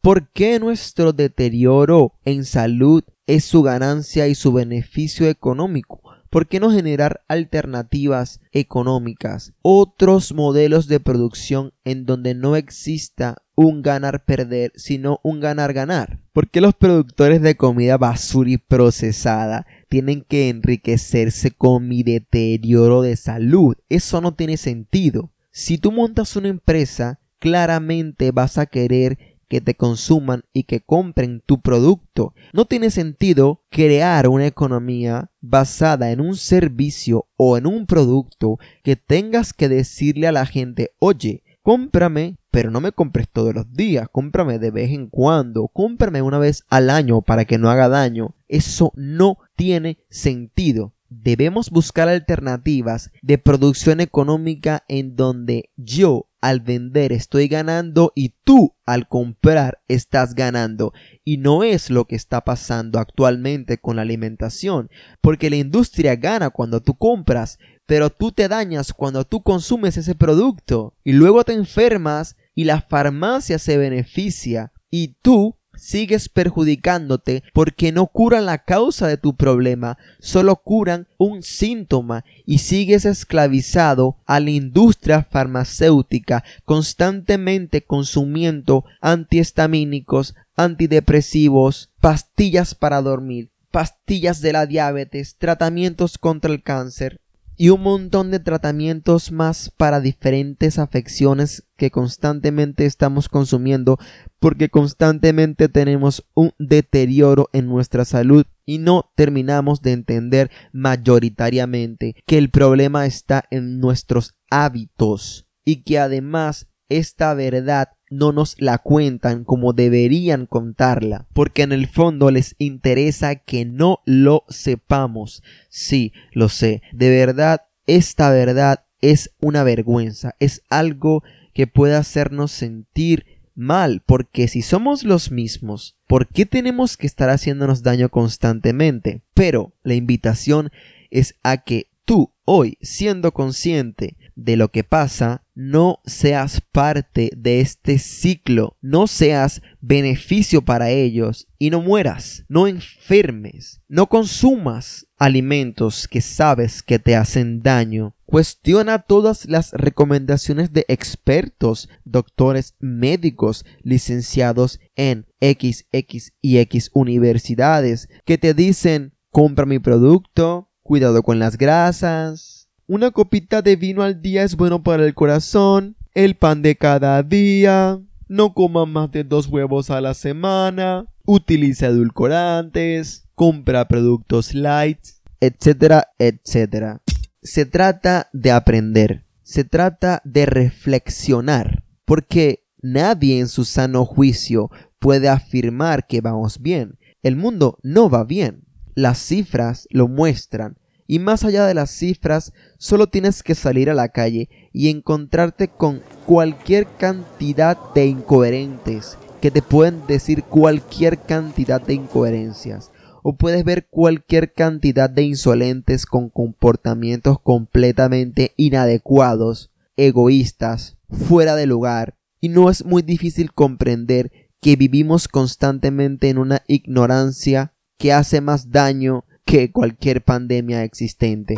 ¿Por 0.00 0.28
qué 0.28 0.60
nuestro 0.60 1.12
deterioro 1.12 2.14
en 2.24 2.44
salud 2.44 3.02
es 3.26 3.44
su 3.44 3.62
ganancia 3.62 4.28
y 4.28 4.36
su 4.36 4.52
beneficio 4.52 5.28
económico? 5.28 6.00
¿Por 6.30 6.46
qué 6.46 6.60
no 6.60 6.70
generar 6.70 7.24
alternativas 7.26 8.40
económicas? 8.52 9.54
Otros 9.62 10.34
modelos 10.34 10.86
de 10.86 11.00
producción 11.00 11.72
en 11.84 12.04
donde 12.04 12.34
no 12.34 12.54
exista 12.54 13.42
un 13.56 13.82
ganar-perder, 13.82 14.72
sino 14.76 15.18
un 15.24 15.40
ganar-ganar. 15.40 16.20
¿Por 16.32 16.48
qué 16.48 16.60
los 16.60 16.74
productores 16.74 17.42
de 17.42 17.56
comida 17.56 17.98
basura 17.98 18.50
y 18.50 18.58
procesada 18.58 19.66
tienen 19.88 20.22
que 20.22 20.48
enriquecerse 20.48 21.50
con 21.50 21.88
mi 21.88 22.04
deterioro 22.04 23.02
de 23.02 23.16
salud? 23.16 23.76
Eso 23.88 24.20
no 24.20 24.34
tiene 24.34 24.58
sentido. 24.58 25.32
Si 25.50 25.76
tú 25.76 25.90
montas 25.90 26.36
una 26.36 26.48
empresa, 26.48 27.18
claramente 27.40 28.30
vas 28.30 28.58
a 28.58 28.66
querer 28.66 29.37
que 29.48 29.60
te 29.60 29.74
consuman 29.74 30.42
y 30.52 30.64
que 30.64 30.80
compren 30.80 31.42
tu 31.44 31.60
producto. 31.60 32.34
No 32.52 32.66
tiene 32.66 32.90
sentido 32.90 33.62
crear 33.70 34.28
una 34.28 34.46
economía 34.46 35.30
basada 35.40 36.10
en 36.10 36.20
un 36.20 36.36
servicio 36.36 37.26
o 37.36 37.56
en 37.56 37.66
un 37.66 37.86
producto 37.86 38.58
que 38.84 38.96
tengas 38.96 39.52
que 39.52 39.68
decirle 39.68 40.26
a 40.26 40.32
la 40.32 40.46
gente, 40.46 40.92
oye, 40.98 41.42
cómprame, 41.62 42.36
pero 42.50 42.70
no 42.70 42.80
me 42.80 42.92
compres 42.92 43.28
todos 43.28 43.54
los 43.54 43.72
días, 43.72 44.08
cómprame 44.10 44.58
de 44.58 44.70
vez 44.70 44.90
en 44.90 45.08
cuando, 45.08 45.68
cómprame 45.68 46.22
una 46.22 46.38
vez 46.38 46.64
al 46.68 46.90
año 46.90 47.22
para 47.22 47.44
que 47.44 47.58
no 47.58 47.70
haga 47.70 47.88
daño. 47.88 48.34
Eso 48.48 48.92
no 48.94 49.38
tiene 49.56 49.98
sentido. 50.08 50.94
Debemos 51.10 51.70
buscar 51.70 52.08
alternativas 52.08 53.10
de 53.22 53.38
producción 53.38 54.00
económica 54.00 54.84
en 54.88 55.16
donde 55.16 55.70
yo 55.76 56.27
al 56.40 56.60
vender 56.60 57.12
estoy 57.12 57.48
ganando 57.48 58.12
y 58.14 58.34
tú 58.44 58.74
al 58.86 59.08
comprar 59.08 59.80
estás 59.88 60.34
ganando. 60.34 60.92
Y 61.24 61.38
no 61.38 61.64
es 61.64 61.90
lo 61.90 62.06
que 62.06 62.16
está 62.16 62.42
pasando 62.42 62.98
actualmente 62.98 63.78
con 63.78 63.96
la 63.96 64.02
alimentación, 64.02 64.90
porque 65.20 65.50
la 65.50 65.56
industria 65.56 66.16
gana 66.16 66.50
cuando 66.50 66.80
tú 66.80 66.94
compras, 66.94 67.58
pero 67.86 68.10
tú 68.10 68.32
te 68.32 68.48
dañas 68.48 68.92
cuando 68.92 69.24
tú 69.24 69.42
consumes 69.42 69.96
ese 69.96 70.14
producto 70.14 70.94
y 71.04 71.12
luego 71.12 71.44
te 71.44 71.54
enfermas 71.54 72.36
y 72.54 72.64
la 72.64 72.82
farmacia 72.82 73.58
se 73.58 73.76
beneficia 73.76 74.72
y 74.90 75.16
tú 75.22 75.57
sigues 75.78 76.28
perjudicándote 76.28 77.42
porque 77.52 77.92
no 77.92 78.06
curan 78.06 78.46
la 78.46 78.58
causa 78.58 79.06
de 79.06 79.16
tu 79.16 79.36
problema, 79.36 79.96
solo 80.18 80.56
curan 80.56 81.06
un 81.16 81.42
síntoma 81.42 82.24
y 82.44 82.58
sigues 82.58 83.04
esclavizado 83.04 84.16
a 84.26 84.40
la 84.40 84.50
industria 84.50 85.22
farmacéutica 85.22 86.44
constantemente 86.64 87.82
consumiendo 87.82 88.84
antihistamínicos, 89.00 90.34
antidepresivos, 90.56 91.90
pastillas 92.00 92.74
para 92.74 93.00
dormir, 93.00 93.50
pastillas 93.70 94.40
de 94.40 94.52
la 94.52 94.66
diabetes, 94.66 95.36
tratamientos 95.38 96.18
contra 96.18 96.52
el 96.52 96.62
cáncer, 96.62 97.20
y 97.58 97.70
un 97.70 97.82
montón 97.82 98.30
de 98.30 98.38
tratamientos 98.38 99.32
más 99.32 99.70
para 99.76 100.00
diferentes 100.00 100.78
afecciones 100.78 101.64
que 101.76 101.90
constantemente 101.90 102.86
estamos 102.86 103.28
consumiendo 103.28 103.98
porque 104.38 104.68
constantemente 104.70 105.68
tenemos 105.68 106.24
un 106.34 106.52
deterioro 106.58 107.50
en 107.52 107.66
nuestra 107.66 108.04
salud 108.04 108.46
y 108.64 108.78
no 108.78 109.10
terminamos 109.16 109.82
de 109.82 109.92
entender 109.92 110.50
mayoritariamente 110.72 112.14
que 112.26 112.38
el 112.38 112.50
problema 112.50 113.06
está 113.06 113.44
en 113.50 113.80
nuestros 113.80 114.36
hábitos 114.50 115.46
y 115.64 115.82
que 115.82 115.98
además 115.98 116.68
esta 116.88 117.34
verdad 117.34 117.88
no 118.10 118.32
nos 118.32 118.56
la 118.58 118.78
cuentan 118.78 119.44
como 119.44 119.72
deberían 119.72 120.46
contarla, 120.46 121.26
porque 121.32 121.62
en 121.62 121.72
el 121.72 121.86
fondo 121.86 122.30
les 122.30 122.54
interesa 122.58 123.36
que 123.36 123.64
no 123.64 124.00
lo 124.04 124.44
sepamos. 124.48 125.42
Sí, 125.68 126.12
lo 126.32 126.48
sé, 126.48 126.82
de 126.92 127.10
verdad 127.10 127.62
esta 127.88 128.30
verdad 128.30 128.84
es 129.00 129.32
una 129.40 129.64
vergüenza, 129.64 130.34
es 130.38 130.62
algo 130.68 131.24
que 131.54 131.66
puede 131.66 131.96
hacernos 131.96 132.52
sentir 132.52 133.24
mal, 133.54 134.02
porque 134.06 134.46
si 134.46 134.62
somos 134.62 135.02
los 135.02 135.32
mismos, 135.32 135.96
¿por 136.06 136.28
qué 136.28 136.46
tenemos 136.46 136.96
que 136.96 137.06
estar 137.06 137.30
haciéndonos 137.30 137.82
daño 137.82 138.08
constantemente? 138.10 139.22
Pero 139.34 139.72
la 139.82 139.94
invitación 139.94 140.70
es 141.10 141.34
a 141.42 141.56
que 141.56 141.88
tú 142.04 142.32
hoy, 142.44 142.78
siendo 142.80 143.32
consciente 143.32 144.16
de 144.36 144.56
lo 144.56 144.68
que 144.70 144.84
pasa, 144.84 145.42
no 145.60 145.98
seas 146.06 146.60
parte 146.60 147.32
de 147.36 147.60
este 147.60 147.98
ciclo, 147.98 148.76
no 148.80 149.08
seas 149.08 149.60
beneficio 149.80 150.64
para 150.64 150.90
ellos 150.90 151.48
y 151.58 151.70
no 151.70 151.82
mueras, 151.82 152.44
no 152.48 152.68
enfermes, 152.68 153.82
no 153.88 154.06
consumas 154.06 155.08
alimentos 155.16 156.06
que 156.06 156.20
sabes 156.20 156.80
que 156.80 157.00
te 157.00 157.16
hacen 157.16 157.60
daño. 157.60 158.14
Cuestiona 158.24 159.00
todas 159.00 159.46
las 159.46 159.72
recomendaciones 159.72 160.72
de 160.72 160.84
expertos, 160.86 161.88
doctores 162.04 162.76
médicos, 162.78 163.64
licenciados 163.82 164.78
en 164.94 165.26
XX 165.40 166.34
y 166.40 166.58
X 166.58 166.90
universidades, 166.94 168.08
que 168.24 168.38
te 168.38 168.54
dicen 168.54 169.12
compra 169.30 169.66
mi 169.66 169.80
producto, 169.80 170.70
cuidado 170.82 171.24
con 171.24 171.40
las 171.40 171.58
grasas, 171.58 172.57
una 172.88 173.10
copita 173.10 173.60
de 173.60 173.76
vino 173.76 174.02
al 174.02 174.22
día 174.22 174.42
es 174.42 174.56
bueno 174.56 174.82
para 174.82 175.04
el 175.04 175.14
corazón. 175.14 175.96
El 176.14 176.36
pan 176.36 176.62
de 176.62 176.74
cada 176.76 177.22
día. 177.22 178.00
No 178.28 178.54
coma 178.54 178.86
más 178.86 179.12
de 179.12 179.24
dos 179.24 179.46
huevos 179.46 179.90
a 179.90 180.00
la 180.00 180.14
semana. 180.14 181.06
Utiliza 181.26 181.88
edulcorantes. 181.88 183.28
Compra 183.34 183.86
productos 183.88 184.54
light. 184.54 185.00
Etcétera, 185.38 186.08
etcétera. 186.18 187.02
Se 187.42 187.66
trata 187.66 188.30
de 188.32 188.52
aprender. 188.52 189.26
Se 189.42 189.64
trata 189.64 190.22
de 190.24 190.46
reflexionar. 190.46 191.84
Porque 192.06 192.64
nadie 192.80 193.38
en 193.38 193.48
su 193.48 193.66
sano 193.66 194.06
juicio 194.06 194.70
puede 194.98 195.28
afirmar 195.28 196.06
que 196.06 196.22
vamos 196.22 196.62
bien. 196.62 196.98
El 197.22 197.36
mundo 197.36 197.78
no 197.82 198.08
va 198.08 198.24
bien. 198.24 198.64
Las 198.94 199.18
cifras 199.18 199.86
lo 199.90 200.08
muestran 200.08 200.77
y 201.10 201.18
más 201.18 201.42
allá 201.42 201.66
de 201.66 201.74
las 201.74 201.90
cifras, 201.90 202.52
solo 202.76 203.08
tienes 203.08 203.42
que 203.42 203.54
salir 203.54 203.88
a 203.88 203.94
la 203.94 204.10
calle 204.10 204.50
y 204.74 204.90
encontrarte 204.90 205.66
con 205.66 206.02
cualquier 206.26 206.86
cantidad 206.98 207.78
de 207.94 208.06
incoherentes 208.06 209.16
que 209.40 209.50
te 209.50 209.62
pueden 209.62 210.06
decir 210.06 210.44
cualquier 210.44 211.18
cantidad 211.18 211.80
de 211.80 211.94
incoherencias. 211.94 212.92
O 213.22 213.36
puedes 213.36 213.64
ver 213.64 213.86
cualquier 213.88 214.52
cantidad 214.52 215.08
de 215.08 215.22
insolentes 215.22 216.04
con 216.04 216.28
comportamientos 216.28 217.40
completamente 217.40 218.52
inadecuados, 218.56 219.70
egoístas, 219.96 220.98
fuera 221.10 221.56
de 221.56 221.66
lugar. 221.66 222.16
Y 222.40 222.50
no 222.50 222.68
es 222.68 222.84
muy 222.84 223.02
difícil 223.02 223.52
comprender 223.52 224.30
que 224.60 224.76
vivimos 224.76 225.26
constantemente 225.26 226.28
en 226.28 226.38
una 226.38 226.62
ignorancia 226.66 227.72
que 227.96 228.12
hace 228.12 228.40
más 228.40 228.70
daño 228.70 229.24
que 229.48 229.72
cualquier 229.72 230.22
pandemia 230.22 230.84
existente. 230.84 231.54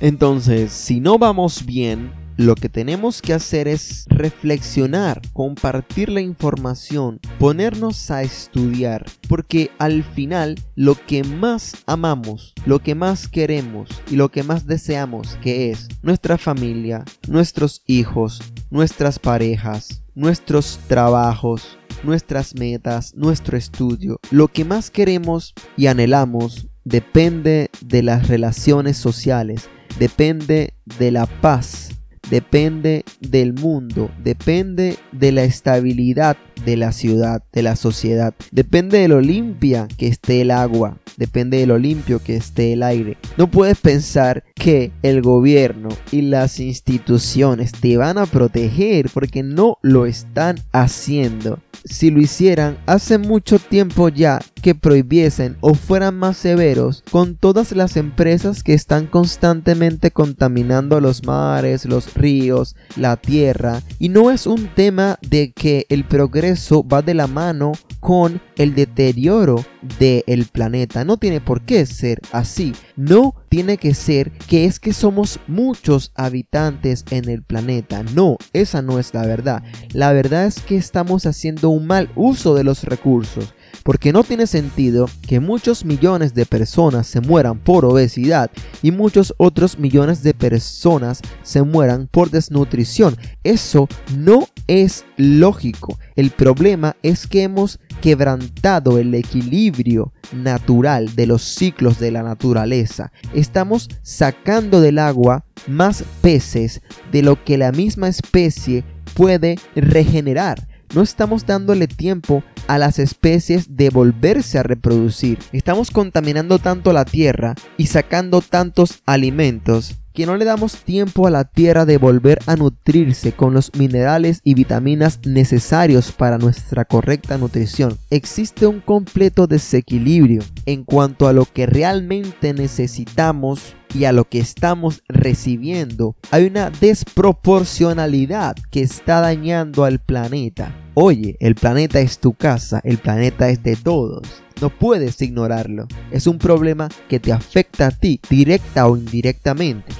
Entonces, 0.00 0.72
si 0.72 0.98
no 0.98 1.16
vamos 1.16 1.64
bien, 1.64 2.10
lo 2.36 2.56
que 2.56 2.68
tenemos 2.68 3.22
que 3.22 3.32
hacer 3.32 3.68
es 3.68 4.04
reflexionar, 4.08 5.22
compartir 5.32 6.08
la 6.08 6.20
información, 6.20 7.20
ponernos 7.38 8.10
a 8.10 8.22
estudiar, 8.22 9.06
porque 9.28 9.70
al 9.78 10.02
final 10.02 10.56
lo 10.74 10.96
que 11.06 11.22
más 11.22 11.76
amamos, 11.86 12.52
lo 12.66 12.80
que 12.80 12.96
más 12.96 13.28
queremos 13.28 13.88
y 14.10 14.16
lo 14.16 14.32
que 14.32 14.42
más 14.42 14.66
deseamos 14.66 15.38
que 15.40 15.70
es 15.70 15.86
nuestra 16.02 16.36
familia, 16.36 17.04
nuestros 17.28 17.84
hijos, 17.86 18.42
nuestras 18.70 19.20
parejas, 19.20 20.02
nuestros 20.16 20.80
trabajos, 20.88 21.78
nuestras 22.02 22.54
metas, 22.54 23.14
nuestro 23.14 23.56
estudio. 23.56 24.18
Lo 24.30 24.48
que 24.48 24.64
más 24.64 24.90
queremos 24.90 25.54
y 25.76 25.86
anhelamos 25.86 26.66
depende 26.84 27.70
de 27.82 28.02
las 28.02 28.26
relaciones 28.26 28.96
sociales, 28.96 29.68
depende 29.98 30.74
de 30.98 31.10
la 31.10 31.26
paz, 31.26 31.90
depende 32.30 33.04
del 33.20 33.52
mundo, 33.52 34.10
depende 34.24 34.96
de 35.12 35.32
la 35.32 35.44
estabilidad 35.44 36.36
de 36.64 36.76
la 36.76 36.92
ciudad, 36.92 37.42
de 37.52 37.62
la 37.62 37.76
sociedad, 37.76 38.34
depende 38.50 38.98
de 38.98 39.08
lo 39.08 39.20
limpia 39.20 39.88
que 39.96 40.08
esté 40.08 40.40
el 40.40 40.50
agua, 40.50 40.98
depende 41.16 41.58
de 41.58 41.66
lo 41.66 41.78
limpio 41.78 42.22
que 42.22 42.36
esté 42.36 42.72
el 42.72 42.82
aire. 42.82 43.16
No 43.36 43.50
puedes 43.50 43.78
pensar 43.78 44.44
que 44.54 44.92
el 45.02 45.22
gobierno 45.22 45.88
y 46.10 46.22
las 46.22 46.60
instituciones 46.60 47.72
te 47.72 47.96
van 47.96 48.18
a 48.18 48.26
proteger 48.26 49.08
porque 49.12 49.42
no 49.42 49.78
lo 49.82 50.06
están 50.06 50.56
haciendo 50.72 51.60
si 51.86 52.10
lo 52.10 52.20
hicieran 52.20 52.78
hace 52.86 53.18
mucho 53.18 53.58
tiempo 53.58 54.08
ya 54.08 54.40
que 54.60 54.74
prohibiesen 54.74 55.56
o 55.60 55.74
fueran 55.74 56.16
más 56.16 56.36
severos 56.36 57.04
con 57.10 57.36
todas 57.36 57.72
las 57.72 57.96
empresas 57.96 58.62
que 58.62 58.74
están 58.74 59.06
constantemente 59.06 60.10
contaminando 60.10 61.00
los 61.00 61.24
mares, 61.24 61.84
los 61.84 62.14
ríos, 62.14 62.74
la 62.96 63.16
tierra. 63.16 63.82
Y 63.98 64.08
no 64.08 64.30
es 64.30 64.46
un 64.46 64.66
tema 64.74 65.18
de 65.22 65.52
que 65.52 65.86
el 65.88 66.04
progreso 66.04 66.45
va 66.54 67.02
de 67.02 67.14
la 67.14 67.26
mano 67.26 67.72
con 68.00 68.40
el 68.56 68.74
deterioro 68.74 69.64
del 69.98 70.46
planeta. 70.46 71.04
No 71.04 71.16
tiene 71.16 71.40
por 71.40 71.62
qué 71.62 71.86
ser 71.86 72.20
así. 72.32 72.72
No 72.96 73.34
tiene 73.48 73.78
que 73.78 73.94
ser 73.94 74.30
que 74.30 74.64
es 74.64 74.78
que 74.78 74.92
somos 74.92 75.40
muchos 75.48 76.12
habitantes 76.14 77.04
en 77.10 77.28
el 77.28 77.42
planeta. 77.42 78.02
No, 78.14 78.36
esa 78.52 78.82
no 78.82 78.98
es 78.98 79.12
la 79.12 79.26
verdad. 79.26 79.62
La 79.92 80.12
verdad 80.12 80.46
es 80.46 80.60
que 80.60 80.76
estamos 80.76 81.26
haciendo 81.26 81.70
un 81.70 81.86
mal 81.86 82.10
uso 82.14 82.54
de 82.54 82.64
los 82.64 82.84
recursos 82.84 83.52
porque 83.82 84.12
no 84.12 84.24
tiene 84.24 84.48
sentido 84.48 85.08
que 85.28 85.38
muchos 85.38 85.84
millones 85.84 86.34
de 86.34 86.44
personas 86.44 87.06
se 87.06 87.20
mueran 87.20 87.58
por 87.60 87.84
obesidad 87.84 88.50
y 88.82 88.90
muchos 88.90 89.32
otros 89.38 89.78
millones 89.78 90.24
de 90.24 90.34
personas 90.34 91.20
se 91.42 91.62
mueran 91.62 92.08
por 92.08 92.30
desnutrición. 92.30 93.16
Eso 93.44 93.88
no 94.16 94.48
es 94.66 95.04
lógico. 95.16 95.98
El 96.14 96.30
problema 96.30 96.96
es 97.02 97.26
que 97.26 97.42
hemos 97.42 97.78
quebrantado 98.00 98.98
el 98.98 99.14
equilibrio 99.14 100.12
natural 100.32 101.14
de 101.14 101.26
los 101.26 101.42
ciclos 101.42 101.98
de 101.98 102.10
la 102.10 102.22
naturaleza. 102.22 103.12
Estamos 103.34 103.88
sacando 104.02 104.80
del 104.80 104.98
agua 104.98 105.44
más 105.66 106.04
peces 106.20 106.82
de 107.12 107.22
lo 107.22 107.42
que 107.44 107.58
la 107.58 107.72
misma 107.72 108.08
especie 108.08 108.84
puede 109.14 109.58
regenerar. 109.74 110.68
No 110.94 111.02
estamos 111.02 111.46
dándole 111.46 111.88
tiempo 111.88 112.44
a 112.68 112.78
las 112.78 112.98
especies 112.98 113.76
de 113.76 113.90
volverse 113.90 114.58
a 114.58 114.62
reproducir. 114.62 115.38
Estamos 115.52 115.90
contaminando 115.90 116.58
tanto 116.58 116.92
la 116.92 117.04
tierra 117.04 117.54
y 117.76 117.86
sacando 117.86 118.40
tantos 118.40 119.02
alimentos 119.04 119.96
que 120.16 120.24
no 120.24 120.38
le 120.38 120.46
damos 120.46 120.78
tiempo 120.78 121.26
a 121.26 121.30
la 121.30 121.44
tierra 121.44 121.84
de 121.84 121.98
volver 121.98 122.38
a 122.46 122.56
nutrirse 122.56 123.32
con 123.32 123.52
los 123.52 123.70
minerales 123.76 124.40
y 124.44 124.54
vitaminas 124.54 125.20
necesarios 125.26 126.10
para 126.10 126.38
nuestra 126.38 126.86
correcta 126.86 127.36
nutrición. 127.36 127.98
Existe 128.08 128.66
un 128.66 128.80
completo 128.80 129.46
desequilibrio 129.46 130.42
en 130.64 130.84
cuanto 130.84 131.28
a 131.28 131.34
lo 131.34 131.44
que 131.44 131.66
realmente 131.66 132.54
necesitamos 132.54 133.76
y 133.94 134.06
a 134.06 134.12
lo 134.12 134.26
que 134.26 134.38
estamos 134.38 135.02
recibiendo. 135.06 136.16
Hay 136.30 136.46
una 136.46 136.70
desproporcionalidad 136.70 138.56
que 138.70 138.80
está 138.80 139.20
dañando 139.20 139.84
al 139.84 139.98
planeta. 139.98 140.85
Oye, 140.98 141.36
el 141.40 141.56
planeta 141.56 142.00
es 142.00 142.20
tu 142.20 142.32
casa, 142.32 142.80
el 142.82 142.96
planeta 142.96 143.50
es 143.50 143.62
de 143.62 143.76
todos. 143.76 144.42
No 144.62 144.70
puedes 144.70 145.20
ignorarlo. 145.20 145.86
Es 146.10 146.26
un 146.26 146.38
problema 146.38 146.88
que 147.10 147.20
te 147.20 147.34
afecta 147.34 147.88
a 147.88 147.90
ti, 147.90 148.18
directa 148.30 148.86
o 148.86 148.96
indirectamente. 148.96 149.92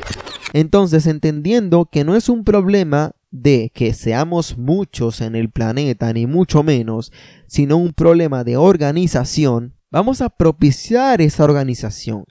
Entonces, 0.55 1.07
entendiendo 1.07 1.85
que 1.85 2.03
no 2.03 2.17
es 2.17 2.31
un 2.31 2.45
problema 2.45 3.13
de 3.31 3.71
que 3.75 3.93
seamos 3.93 4.57
muchos 4.57 5.21
en 5.21 5.37
el 5.37 5.51
planeta, 5.51 6.11
ni 6.15 6.27
mucho 6.27 6.63
menos, 6.63 7.13
sino 7.47 7.77
un 7.77 7.93
problema 7.93 8.43
de 8.43 8.57
organización, 8.57 9.75
vamos 9.91 10.23
a 10.23 10.31
propiciar 10.31 11.21
esa 11.21 11.45
organización. 11.45 12.25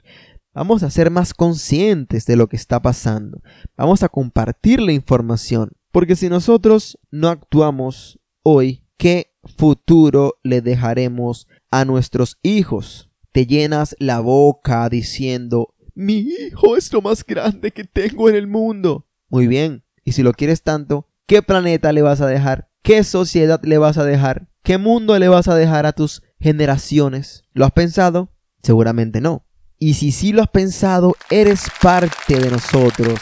Vamos 0.52 0.82
a 0.82 0.90
ser 0.90 1.12
más 1.12 1.34
conscientes 1.34 2.26
de 2.26 2.34
lo 2.34 2.48
que 2.48 2.56
está 2.56 2.82
pasando. 2.82 3.42
Vamos 3.76 4.02
a 4.02 4.08
compartir 4.08 4.80
la 4.80 4.90
información. 4.90 5.70
Porque 5.92 6.16
si 6.16 6.28
nosotros 6.28 6.98
no 7.12 7.28
actuamos 7.28 8.18
hoy, 8.48 8.84
¿qué 8.96 9.32
futuro 9.56 10.34
le 10.44 10.60
dejaremos 10.60 11.48
a 11.70 11.84
nuestros 11.84 12.38
hijos. 12.42 13.10
Te 13.32 13.46
llenas 13.46 13.96
la 13.98 14.20
boca 14.20 14.88
diciendo, 14.88 15.74
mi 15.94 16.18
hijo 16.18 16.76
es 16.76 16.92
lo 16.92 17.02
más 17.02 17.24
grande 17.24 17.70
que 17.70 17.84
tengo 17.84 18.28
en 18.28 18.36
el 18.36 18.46
mundo. 18.46 19.08
Muy 19.28 19.46
bien, 19.46 19.84
y 20.04 20.12
si 20.12 20.22
lo 20.22 20.32
quieres 20.32 20.62
tanto, 20.62 21.08
¿qué 21.26 21.42
planeta 21.42 21.92
le 21.92 22.02
vas 22.02 22.20
a 22.20 22.26
dejar? 22.26 22.70
¿Qué 22.82 23.02
sociedad 23.02 23.60
le 23.64 23.78
vas 23.78 23.98
a 23.98 24.04
dejar? 24.04 24.48
¿Qué 24.62 24.78
mundo 24.78 25.18
le 25.18 25.28
vas 25.28 25.48
a 25.48 25.56
dejar 25.56 25.86
a 25.86 25.92
tus 25.92 26.22
generaciones? 26.38 27.42
¿Lo 27.52 27.64
has 27.64 27.72
pensado? 27.72 28.32
Seguramente 28.62 29.20
no. 29.20 29.44
Y 29.78 29.94
si 29.94 30.12
sí 30.12 30.32
lo 30.32 30.42
has 30.42 30.48
pensado, 30.48 31.16
eres 31.30 31.64
parte 31.82 32.38
de 32.38 32.50
nosotros. 32.50 33.18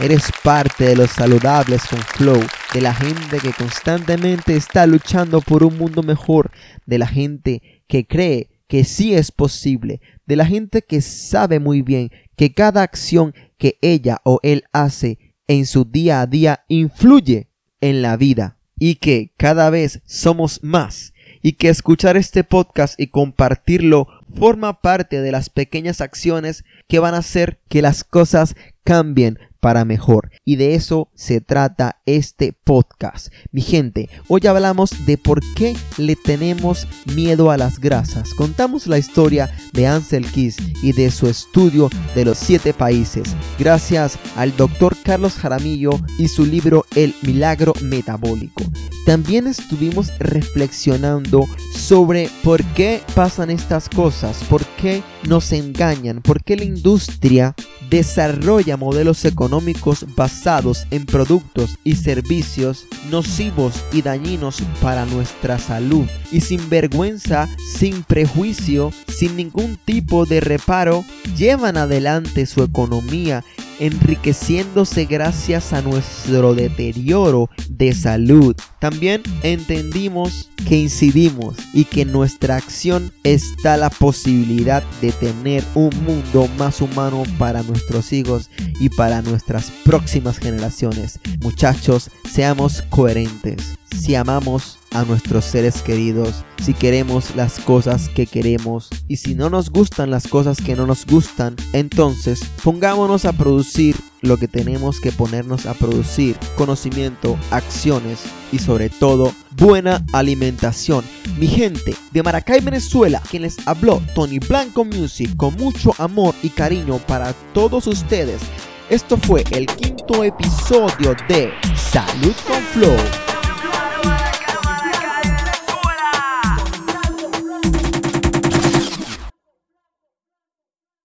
Eres 0.00 0.32
parte 0.42 0.86
de 0.86 0.96
los 0.96 1.10
saludables 1.10 1.84
con 1.88 2.00
Flow, 2.00 2.42
de 2.72 2.80
la 2.80 2.92
gente 2.92 3.38
que 3.38 3.52
constantemente 3.52 4.56
está 4.56 4.88
luchando 4.88 5.40
por 5.40 5.62
un 5.62 5.78
mundo 5.78 6.02
mejor, 6.02 6.50
de 6.84 6.98
la 6.98 7.06
gente 7.06 7.84
que 7.86 8.04
cree 8.04 8.48
que 8.66 8.82
sí 8.82 9.14
es 9.14 9.30
posible, 9.30 10.00
de 10.26 10.34
la 10.34 10.46
gente 10.46 10.82
que 10.82 11.00
sabe 11.00 11.60
muy 11.60 11.82
bien 11.82 12.10
que 12.36 12.52
cada 12.52 12.82
acción 12.82 13.34
que 13.56 13.78
ella 13.82 14.20
o 14.24 14.40
él 14.42 14.64
hace 14.72 15.18
en 15.46 15.64
su 15.64 15.84
día 15.84 16.22
a 16.22 16.26
día 16.26 16.64
influye 16.66 17.48
en 17.80 18.02
la 18.02 18.16
vida 18.16 18.58
y 18.76 18.96
que 18.96 19.32
cada 19.36 19.70
vez 19.70 20.02
somos 20.06 20.62
más. 20.64 21.12
Y 21.40 21.52
que 21.52 21.68
escuchar 21.68 22.16
este 22.16 22.42
podcast 22.42 22.98
y 22.98 23.08
compartirlo 23.08 24.08
forma 24.34 24.80
parte 24.80 25.20
de 25.20 25.30
las 25.30 25.50
pequeñas 25.50 26.00
acciones 26.00 26.64
que 26.88 26.98
van 26.98 27.14
a 27.14 27.18
hacer 27.18 27.60
que 27.68 27.82
las 27.82 28.02
cosas 28.02 28.56
cambien 28.82 29.38
para 29.64 29.86
mejor. 29.86 30.30
Y 30.44 30.56
de 30.56 30.74
eso 30.74 31.08
se 31.14 31.40
trata 31.40 31.96
este 32.04 32.52
podcast. 32.52 33.28
Mi 33.50 33.62
gente, 33.62 34.10
hoy 34.28 34.42
hablamos 34.46 34.90
de 35.06 35.16
por 35.16 35.40
qué 35.54 35.74
le 35.96 36.16
tenemos 36.16 36.86
miedo 37.14 37.50
a 37.50 37.56
las 37.56 37.78
grasas. 37.78 38.34
Contamos 38.34 38.86
la 38.86 38.98
historia 38.98 39.56
de 39.72 39.86
Ansel 39.86 40.30
Keys 40.30 40.58
y 40.82 40.92
de 40.92 41.10
su 41.10 41.28
estudio 41.28 41.88
de 42.14 42.26
los 42.26 42.36
siete 42.36 42.74
países. 42.74 43.34
Gracias 43.58 44.18
al 44.36 44.54
doctor 44.54 44.98
Carlos 45.02 45.32
Jaramillo 45.32 45.92
y 46.18 46.28
su 46.28 46.44
libro 46.44 46.84
El 46.94 47.14
Milagro 47.22 47.72
Metabólico. 47.80 48.64
También 49.06 49.46
estuvimos 49.46 50.10
reflexionando 50.18 51.46
sobre 51.74 52.28
por 52.42 52.62
qué 52.74 53.00
pasan 53.14 53.48
estas 53.50 53.88
cosas, 53.88 54.44
por 54.44 54.62
qué 54.76 55.02
nos 55.26 55.52
engañan, 55.52 56.20
por 56.20 56.44
qué 56.44 56.56
la 56.56 56.64
industria 56.64 57.54
desarrolla 57.90 58.76
modelos 58.76 59.24
económicos 59.54 60.04
basados 60.16 60.84
en 60.90 61.06
productos 61.06 61.78
y 61.84 61.94
servicios 61.94 62.86
nocivos 63.08 63.74
y 63.92 64.02
dañinos 64.02 64.60
para 64.82 65.06
nuestra 65.06 65.60
salud 65.60 66.06
y 66.32 66.40
sin 66.40 66.68
vergüenza, 66.68 67.48
sin 67.76 68.02
prejuicio, 68.02 68.92
sin 69.06 69.36
ningún 69.36 69.76
tipo 69.76 70.26
de 70.26 70.40
reparo, 70.40 71.04
llevan 71.36 71.76
adelante 71.76 72.46
su 72.46 72.64
economía 72.64 73.44
enriqueciéndose 73.78 75.04
gracias 75.06 75.72
a 75.72 75.82
nuestro 75.82 76.54
deterioro 76.54 77.50
de 77.68 77.92
salud. 77.92 78.54
También 78.80 79.22
entendimos 79.42 80.50
que 80.68 80.78
incidimos 80.78 81.56
y 81.72 81.84
que 81.84 82.02
en 82.02 82.12
nuestra 82.12 82.56
acción 82.56 83.12
está 83.22 83.76
la 83.76 83.90
posibilidad 83.90 84.82
de 85.00 85.12
tener 85.12 85.64
un 85.74 85.90
mundo 86.04 86.48
más 86.58 86.80
humano 86.80 87.22
para 87.38 87.62
nuestros 87.62 88.12
hijos 88.12 88.50
y 88.80 88.88
para 88.88 89.22
nuestras 89.22 89.70
próximas 89.84 90.38
generaciones. 90.38 91.18
Muchachos, 91.40 92.10
seamos 92.30 92.82
coherentes. 92.90 93.76
Si 93.96 94.14
amamos 94.14 94.78
a 94.94 95.04
nuestros 95.04 95.44
seres 95.44 95.82
queridos, 95.82 96.44
si 96.62 96.72
queremos 96.72 97.34
las 97.36 97.58
cosas 97.58 98.08
que 98.08 98.26
queremos 98.26 98.88
y 99.08 99.16
si 99.16 99.34
no 99.34 99.50
nos 99.50 99.70
gustan 99.70 100.10
las 100.10 100.26
cosas 100.28 100.58
que 100.58 100.76
no 100.76 100.86
nos 100.86 101.04
gustan, 101.04 101.56
entonces 101.72 102.40
pongámonos 102.62 103.24
a 103.24 103.32
producir 103.32 103.96
lo 104.22 104.38
que 104.38 104.48
tenemos 104.48 105.00
que 105.00 105.12
ponernos 105.12 105.66
a 105.66 105.74
producir, 105.74 106.36
conocimiento, 106.56 107.36
acciones 107.50 108.20
y 108.52 108.58
sobre 108.58 108.88
todo 108.88 109.32
buena 109.56 110.04
alimentación. 110.12 111.04
Mi 111.38 111.46
gente 111.46 111.94
de 112.12 112.22
Maracay, 112.22 112.60
Venezuela, 112.60 113.20
quien 113.30 113.42
les 113.42 113.56
habló 113.66 114.00
Tony 114.14 114.38
Blanco 114.38 114.84
Music 114.84 115.36
con 115.36 115.54
mucho 115.56 115.92
amor 115.98 116.34
y 116.42 116.48
cariño 116.48 116.98
para 117.06 117.32
todos 117.52 117.86
ustedes. 117.86 118.40
Esto 118.88 119.16
fue 119.16 119.44
el 119.50 119.66
quinto 119.66 120.24
episodio 120.24 121.14
de 121.28 121.50
Salud 121.74 122.34
con 122.46 122.62
Flow. 122.72 123.33